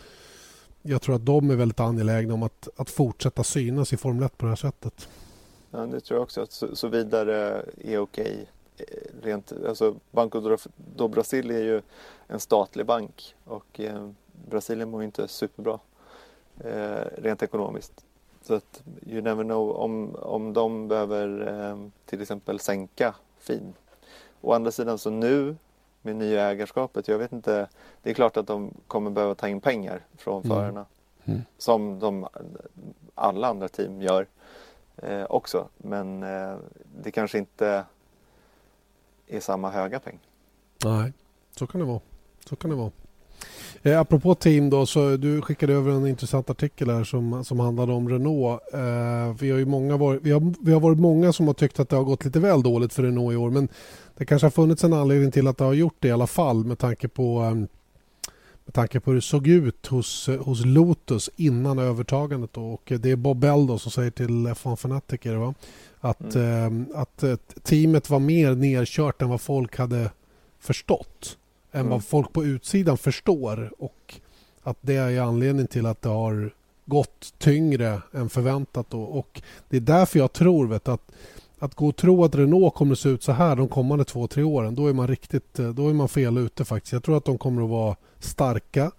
[0.82, 4.38] jag tror att de är väldigt angelägna om att, att fortsätta synas i Formel 1
[4.38, 5.10] på det här sättet.
[5.72, 6.42] Ja, det tror jag också.
[6.42, 8.46] Att så, så vidare är okej.
[9.22, 10.58] Rent, alltså Banco
[10.96, 11.82] do Brasil är ju
[12.28, 14.10] en statlig bank och eh,
[14.50, 15.80] Brasilien mår inte superbra
[16.60, 18.05] eh, rent ekonomiskt.
[18.46, 23.74] Så att you never know om, om de behöver eh, till exempel sänka fin.
[24.42, 25.56] Å andra sidan så nu
[26.02, 27.70] med nya ägarskapet, jag vet inte.
[28.04, 30.58] Det är klart att de kommer behöva ta in pengar från mm.
[30.58, 30.86] förarna.
[31.24, 31.42] Mm.
[31.58, 32.28] Som de,
[33.16, 34.28] alla andra team gör
[34.98, 35.68] eh, också.
[35.78, 36.58] Men eh,
[37.02, 37.86] det kanske inte
[39.28, 40.20] är samma höga peng.
[40.84, 41.14] Nej,
[41.52, 42.02] så kan det vara.
[42.46, 42.92] Så kan det vara.
[43.86, 47.94] Eh, apropå team då, så du skickade över en intressant artikel här som, som handlade
[47.94, 48.62] om Renault.
[48.74, 51.80] Eh, vi, har ju många varit, vi, har, vi har varit många som har tyckt
[51.80, 53.68] att det har gått lite väl dåligt för Renault i år men
[54.18, 56.66] det kanske har funnits en anledning till att det har gjort det i alla fall
[56.66, 57.54] med tanke på eh,
[58.66, 62.54] med tanke på hur det såg ut hos, hos Lotus innan övertagandet.
[62.54, 62.66] Då.
[62.66, 65.54] Och det är Bob Bell då som säger till F1 Fanatiker va?
[66.00, 66.86] att, mm.
[66.92, 70.12] eh, att eh, teamet var mer nerkört än vad folk hade
[70.60, 71.38] förstått.
[71.76, 71.90] Än mm.
[71.92, 73.72] vad folk på utsidan förstår.
[73.78, 74.16] Och
[74.64, 76.54] att det är anledningen till att det har
[76.86, 78.90] gått tyngre än förväntat.
[78.90, 79.02] Då.
[79.02, 81.12] Och det är därför jag tror vet, att
[81.60, 84.28] att gå och tro att Renault kommer att se ut så här de kommande två,
[84.28, 86.94] tre åren, då är man riktigt eh, då är man fel ute faktiskt.
[86.94, 88.92] Jag tror att de kommer att vara starka.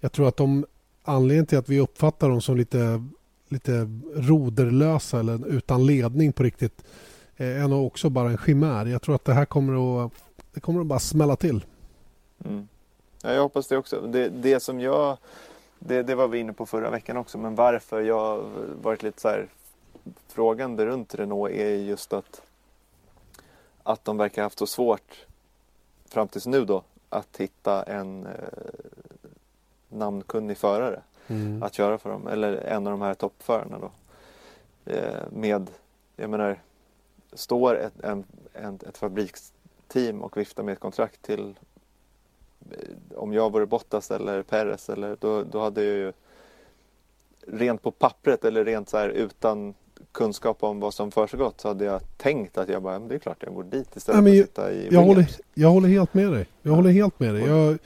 [0.00, 0.66] Jag tror att de
[1.04, 3.04] anledningen till att vi uppfattar dem som lite,
[3.48, 6.84] lite roderlösa eller utan ledning på riktigt
[7.36, 8.86] eh, är nog också bara en chimär.
[8.86, 10.12] Jag tror att det här kommer att,
[10.54, 11.64] det kommer att bara smälla till.
[12.44, 12.68] Mm.
[13.22, 14.00] Ja, jag hoppas det också.
[14.00, 15.18] Det, det som jag
[15.78, 18.44] det, det var vi inne på förra veckan också, men varför jag
[18.82, 19.48] varit lite så här
[20.28, 22.42] frågande runt Renault är just att,
[23.82, 25.26] att de verkar haft så svårt
[26.08, 28.32] fram tills nu då att hitta en eh,
[29.88, 31.62] namnkunnig förare mm.
[31.62, 32.26] att köra för dem.
[32.26, 33.90] Eller en av de här toppförarna då.
[34.92, 35.70] Eh, med,
[36.16, 36.60] jag menar,
[37.32, 41.54] står ett, en, en, ett fabriksteam och viftar med ett kontrakt till
[43.16, 46.12] om jag vore Bottas eller Perez eller då, då hade jag ju
[47.46, 49.74] rent på pappret eller rent så här utan
[50.12, 53.36] kunskap om vad som försiggått så hade jag tänkt att jag bara, det är klart
[53.40, 56.32] jag går dit istället Nej, för att sitta i jag håller, jag håller helt med
[56.32, 56.46] dig.
[56.62, 56.76] Jag ja.
[56.76, 57.46] håller helt med dig.
[57.46, 57.78] Jag,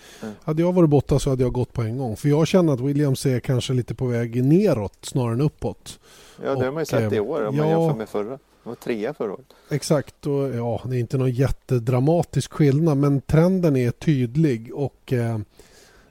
[0.42, 2.16] hade jag varit borta så hade jag gått på en gång.
[2.16, 5.98] För jag känner att Williams är kanske lite på väg neråt snarare än uppåt.
[6.44, 8.38] Ja, det har man ju sett i år om ja, man jämför med förra.
[8.62, 9.46] Det var trea förra året.
[9.70, 15.38] Exakt, och ja, det är inte någon jättedramatisk skillnad men trenden är tydlig och eh,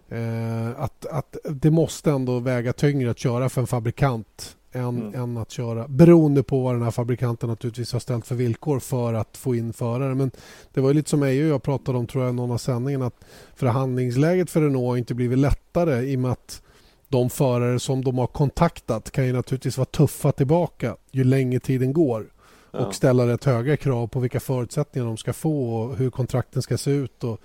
[0.09, 5.15] eh, att, att det måste ändå väga tyngre att köra för en fabrikant än, mm.
[5.15, 5.87] än att köra.
[5.87, 9.73] Beroende på vad den här fabrikanten naturligtvis har ställt för villkor för att få in
[9.73, 10.15] förare.
[10.15, 10.31] Men
[10.73, 13.25] det var lite som EU jag pratade om tror jag någon av sändningen att
[13.55, 16.61] förhandlingsläget för Renault har inte blivit lättare i och med att
[17.09, 21.93] de förare som de har kontaktat kan ju naturligtvis vara tuffa tillbaka ju längre tiden
[21.93, 22.31] går
[22.71, 22.85] ja.
[22.85, 26.77] och ställa rätt höga krav på vilka förutsättningar de ska få och hur kontrakten ska
[26.77, 27.23] se ut.
[27.23, 27.41] Och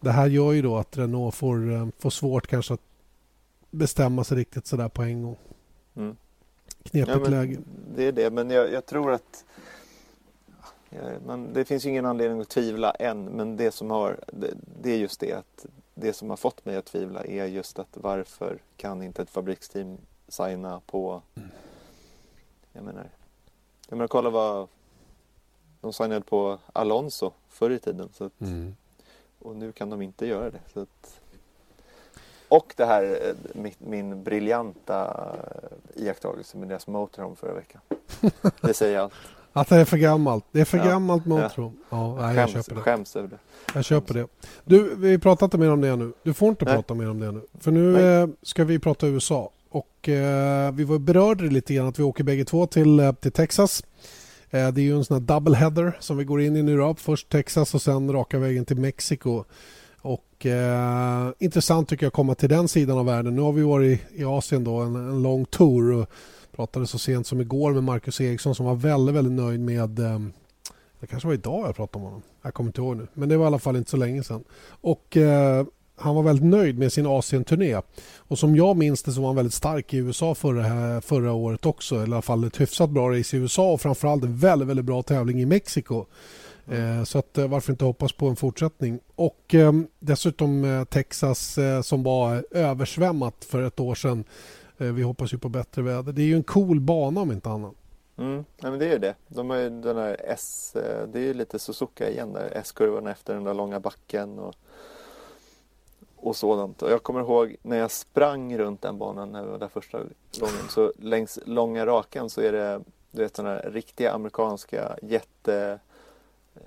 [0.00, 2.80] det här gör ju då att Renault får, eh, får svårt kanske att
[3.70, 5.36] bestämma sig riktigt sådär på en gång.
[5.96, 6.16] Mm
[6.84, 7.58] knepigt ja, läge.
[7.96, 9.44] Det är det, men jag, jag tror att
[11.26, 14.96] man, det finns ingen anledning att tvivla än, men det som har, det, det, är
[14.96, 19.02] just det att det som har fått mig att tvivla är just att varför kan
[19.02, 19.98] inte ett fabriksteam
[20.28, 21.48] signa på, mm.
[22.72, 23.10] jag menar,
[23.94, 24.68] jag menar kolla vad
[25.80, 28.08] de signade på Alonso förr i tiden.
[28.12, 28.76] Så att, mm.
[29.38, 30.60] Och nu kan de inte göra det.
[30.72, 31.20] Så att,
[32.48, 35.26] och det här, eh, min, min briljanta
[35.96, 37.80] eh, iakttagelse med deras motorhome förra veckan.
[38.60, 39.12] Det säger allt.
[39.52, 40.44] Att det är för gammalt.
[40.52, 41.76] Det är för ja, gammalt motorhome.
[41.90, 42.16] Ja.
[42.20, 42.82] Ja, jag skäms, köper det.
[42.82, 43.38] Skäms över det.
[43.74, 44.26] Jag köper det.
[44.64, 46.12] Du, vi pratar inte mer om det nu.
[46.22, 46.74] Du får inte Nej.
[46.74, 47.40] prata mer om det nu.
[47.60, 49.50] För nu eh, ska vi prata USA.
[49.74, 53.32] Och eh, vi var berörda lite grann att vi åker bägge två till, eh, till
[53.32, 53.82] Texas.
[54.50, 56.76] Eh, det är ju en sån här double header som vi går in i nu
[56.76, 56.94] då.
[56.94, 59.44] Först Texas och sen raka vägen till Mexiko.
[60.00, 63.36] Och eh, intressant tycker jag att komma till den sidan av världen.
[63.36, 66.10] Nu har vi varit i Asien då en, en lång tour och
[66.56, 70.18] pratade så sent som igår med Marcus Eriksson som var väldigt, väldigt nöjd med eh,
[71.00, 72.22] det kanske var idag jag pratade om honom.
[72.42, 73.06] Jag kommer inte ihåg nu.
[73.14, 74.44] Men det var i alla fall inte så länge sedan.
[74.68, 75.66] Och eh,
[75.96, 77.80] han var väldigt nöjd med sin Asien-turné.
[78.16, 81.66] Och som jag minns det så var han väldigt stark i USA förra, förra året
[81.66, 81.94] också.
[81.94, 84.84] Eller i alla fall ett hyfsat bra race i USA och framförallt en väldigt, väldigt
[84.84, 86.06] bra tävling i Mexiko.
[86.68, 87.06] Mm.
[87.06, 89.00] Så att, eh, varför inte hoppas på en fortsättning.
[89.14, 94.24] Och eh, dessutom eh, Texas eh, som var översvämmat för ett år sedan.
[94.78, 96.12] Eh, vi hoppas ju på bättre väder.
[96.12, 97.72] Det är ju en cool bana om inte annat.
[98.18, 99.14] Mm, ja, men det är ju det.
[99.28, 100.70] De har ju den där S,
[101.12, 102.52] det är ju lite Suzuka igen där.
[102.54, 104.54] S-kurvan efter den där långa backen och,
[106.24, 106.82] och sådant.
[106.82, 109.98] Och jag kommer ihåg när jag sprang runt den banan när vi var där första
[110.40, 110.68] gången.
[110.70, 115.78] Så längs långa rakan så är det du vet sådana riktiga amerikanska jätte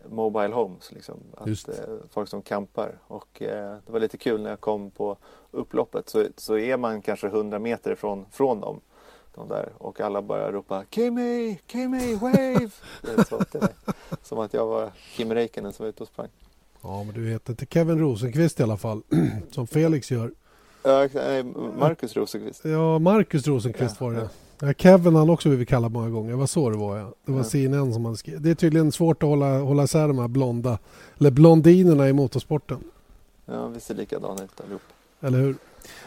[0.09, 1.19] Mobile Homes, liksom.
[1.37, 2.99] Att, eh, folk som campar.
[3.07, 5.17] Och eh, det var lite kul när jag kom på
[5.51, 8.81] upploppet så, så är man kanske 100 meter ifrån från dem.
[9.35, 12.69] De där, och alla börjar ropa Kimmy, Kimmy, wave!
[13.29, 13.41] så
[14.21, 16.29] Som att jag var Kim Räikkönen som var ute och sprang.
[16.87, 19.01] Ja, men du heter inte Kevin Rosenqvist i alla fall,
[19.51, 20.31] som Felix gör.
[20.83, 21.07] Ja,
[21.77, 22.65] Marcus Rosenqvist.
[22.65, 24.29] Ja, Marcus Rosenqvist ja, var det.
[24.59, 24.73] Ja.
[24.73, 26.29] Kevin han också blivit kallad många gånger.
[26.31, 27.13] Det var så det var ja.
[27.25, 27.43] Det var ja.
[27.43, 28.43] CNN som hade skrivit.
[28.43, 30.79] Det är tydligen svårt att hålla, hålla isär de här blonda,
[31.19, 32.77] eller blondinerna i motorsporten.
[33.45, 34.81] Ja, vi ser likadana ut allihop.
[35.21, 35.55] Eller hur?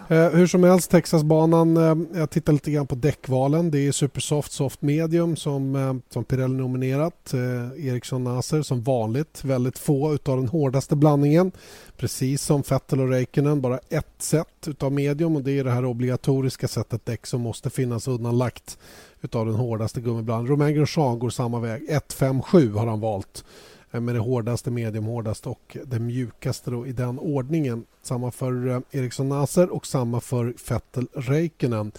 [0.09, 3.71] Eh, hur som helst, Texasbanan, eh, jag tittar lite grann på däckvalen.
[3.71, 7.35] Det är Supersoft Soft Medium som, eh, som Pirelli nominerat.
[7.35, 11.53] Eh, Ericsson Naser som vanligt, väldigt få utav den hårdaste blandningen.
[11.97, 15.85] Precis som Vettel och Räikkönen, bara ett set utav medium och det är det här
[15.85, 18.79] obligatoriska sättet däck som måste finnas undanlagt
[19.21, 20.53] utav den hårdaste gummiblandningen.
[20.53, 21.83] Romain Grosjean går samma väg.
[21.89, 23.45] 157 har han valt
[23.93, 27.85] Eh, med det hårdaste, medium hårdaste och det mjukaste då i den ordningen.
[28.03, 31.93] Samma för eh, Eriksson Naser och samma för Vettel Räikkönen.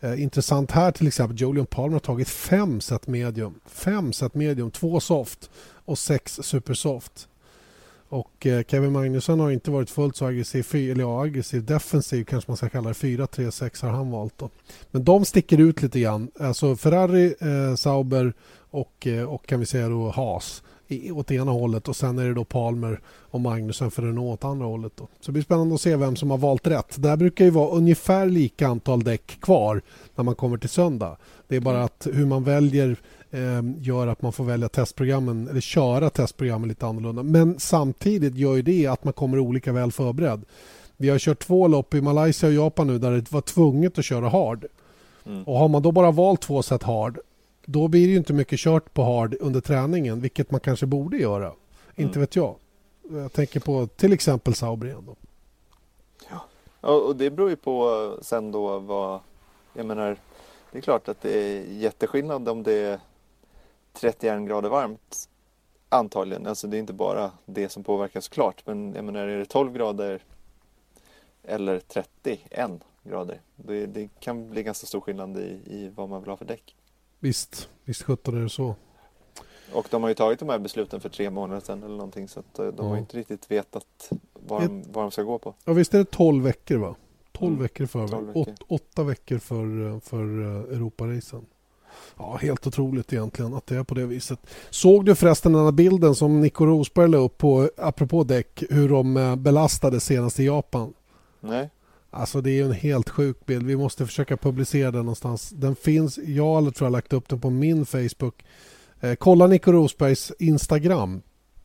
[0.00, 3.60] Eh, intressant här till exempel, Julian Palmer har tagit fem set medium.
[3.66, 5.50] Fem set medium, två soft
[5.84, 7.28] och sex supersoft.
[8.10, 12.50] Och eh, Kevin Magnusson har inte varit fullt så aggressiv, eller ja, aggressiv defensiv kanske
[12.50, 12.94] man ska kalla det.
[12.94, 14.38] 4-3-6 har han valt.
[14.38, 14.50] Då.
[14.90, 16.30] Men de sticker ut lite grann.
[16.40, 18.32] Alltså Ferrari, eh, Sauber
[18.70, 20.62] och, eh, och kan vi säga då Haas
[21.12, 24.66] åt ena hållet och sen är det då Palmer och Magnusen för Renault åt andra
[24.66, 24.92] hållet.
[24.96, 25.08] Då.
[25.20, 27.02] Så det blir spännande att se vem som har valt rätt.
[27.02, 29.82] Där brukar ju vara ungefär lika antal däck kvar
[30.14, 31.16] när man kommer till söndag.
[31.48, 32.96] Det är bara att hur man väljer
[33.30, 37.22] eh, gör att man får välja testprogrammen eller köra testprogrammen lite annorlunda.
[37.22, 40.44] Men samtidigt gör ju det att man kommer olika väl förberedd.
[40.96, 44.04] Vi har kört två lopp i Malaysia och Japan nu där det var tvunget att
[44.04, 44.66] köra hard.
[45.26, 45.44] Mm.
[45.44, 47.18] Och har man då bara valt två set hard
[47.70, 51.46] då blir det inte mycket kört på hard under träningen, vilket man kanske borde göra.
[51.46, 51.56] Mm.
[51.96, 52.56] Inte vet jag.
[53.10, 55.04] Jag tänker på till exempel Sauber igen.
[55.06, 55.16] Då.
[56.80, 59.20] Ja, och det beror ju på sen då vad...
[59.74, 60.16] Jag menar,
[60.72, 63.00] det är klart att det är jätteskillnad om det är
[63.92, 65.28] 31 grader varmt.
[65.88, 68.66] Antagligen, alltså det är inte bara det som påverkar såklart.
[68.66, 70.22] Men jag menar, är det 12 grader
[71.42, 72.70] eller 31
[73.02, 73.40] grader.
[73.56, 76.74] Det, det kan bli ganska stor skillnad i, i vad man vill ha för däck.
[77.20, 78.74] Visst, visst sjutton är det så.
[79.72, 82.40] Och de har ju tagit de här besluten för tre månader sedan eller någonting så
[82.40, 82.82] att eh, de ja.
[82.84, 85.54] har inte riktigt vetat vad de, vad de ska gå på.
[85.64, 86.94] Ja visst är det 12 veckor va?
[87.32, 87.62] 12 mm.
[87.62, 88.32] veckor för veckor.
[88.34, 91.46] Åt, åtta veckor för, för eh, Europaracen.
[92.16, 94.38] Ja, helt otroligt egentligen att det är på det viset.
[94.70, 98.88] Såg du förresten den här bilden som Nico Rosberg la upp på, apropå däck, hur
[98.88, 100.94] de eh, belastade senast i Japan?
[101.40, 101.70] Nej.
[102.10, 103.66] Alltså det är en helt sjuk bild.
[103.66, 105.50] Vi måste försöka publicera den någonstans.
[105.50, 108.44] Den finns, jag tror jag har lagt upp den på min Facebook.
[109.00, 111.22] Eh, kolla Nico Rosbergs Instagram.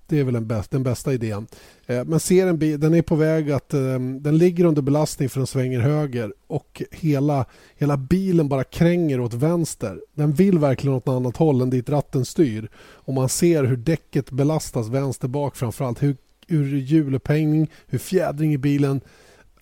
[0.07, 1.47] Det är väl den, bästa, den bästa idén.
[1.85, 5.29] Eh, men ser en bil, den är på väg att eh, den ligger under belastning
[5.29, 10.01] för den svänger höger och hela, hela bilen bara kränger åt vänster.
[10.13, 12.69] Den vill verkligen åt något annat håll än dit ratten styr.
[12.75, 16.03] Och man ser hur däcket belastas vänster bak framförallt.
[16.03, 16.17] Hur,
[16.47, 19.01] hur hjulupphängning, hur fjädring i bilen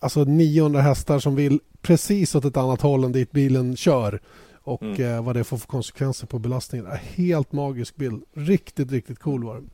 [0.02, 4.20] alltså 900 hästar som vill precis åt ett annat håll än dit bilen kör.
[4.64, 5.14] Och mm.
[5.14, 6.86] eh, vad det får för konsekvenser på belastningen.
[6.86, 8.24] Helt magisk bild.
[8.32, 9.70] Riktigt, riktigt cool var den.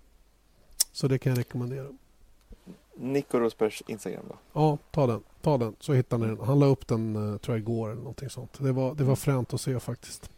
[0.92, 1.86] Så det kan jag rekommendera.
[2.96, 4.34] Nico Rosbergs Instagram då?
[4.52, 5.22] Ja, ta den.
[5.42, 6.40] Ta den så hittar ni den.
[6.40, 8.58] Han la upp den eh, tror jag igår eller någonting sånt.
[8.58, 9.16] Det var, det var mm.
[9.16, 10.30] fränt att se faktiskt.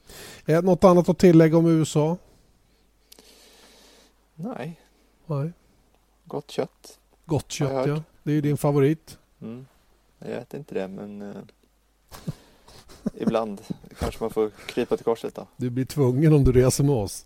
[0.47, 2.17] Eh, något annat att tillägga om USA?
[4.35, 4.81] Nej.
[5.27, 5.53] Nej.
[6.25, 6.99] Gott kött.
[7.27, 8.03] Gott kött ja.
[8.23, 9.19] Det är ju din favorit.
[9.41, 9.67] Mm.
[10.21, 11.37] Jag vet inte det men eh,
[13.15, 13.61] ibland
[13.99, 15.47] kanske man får krypa till korset då.
[15.57, 17.25] Du blir tvungen om du reser med oss.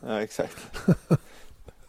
[0.00, 0.56] ja exakt.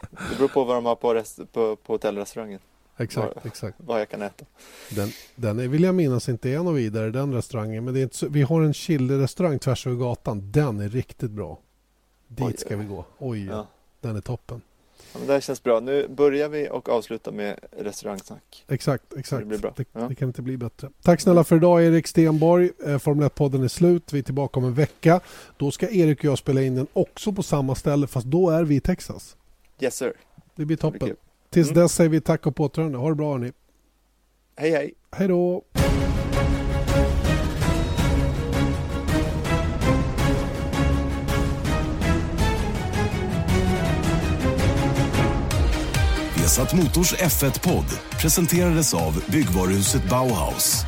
[0.10, 2.60] Det beror på vad de har på, rest, på, på hotellrestaurangen.
[2.98, 3.78] Exakt, vad, exakt.
[3.78, 4.46] Vad jag kan äta.
[4.90, 7.86] Den, den vill jag minnas inte är något vidare den restaurangen.
[7.86, 10.52] Men det är inte så, vi har en chili-restaurang tvärs över gatan.
[10.52, 11.60] Den är riktigt bra.
[12.28, 13.06] Dit Oj, ska vi gå.
[13.18, 13.68] Oj, ja.
[14.02, 14.62] den är toppen.
[15.18, 15.80] Ja, men det här känns bra.
[15.80, 18.66] Nu börjar vi och avslutar med restaurangsnack.
[18.68, 19.42] Exakt, exakt.
[19.42, 19.74] Det, blir bra.
[19.78, 20.00] Det, ja.
[20.00, 20.90] det, kan inte bli bättre.
[21.02, 22.72] Tack snälla för idag Erik Stenborg.
[22.86, 24.14] Eh, Formel 1-podden är slut.
[24.14, 25.20] Vi är tillbaka om en vecka.
[25.58, 28.64] Då ska Erik och jag spela in den också på samma ställe fast då är
[28.64, 29.38] vi i Texas.
[29.80, 30.14] Yes sir.
[30.56, 31.16] Det blir toppen.
[31.50, 31.82] Tills mm.
[31.82, 32.98] dess säger vi tack och påtrörande.
[32.98, 33.52] Ha det bra hörni.
[34.56, 34.94] Hej hej.
[35.12, 35.64] Hej då.
[46.48, 47.92] Vesat Motors F1-podd
[48.22, 50.86] presenterades av byggvaruhuset Bauhaus.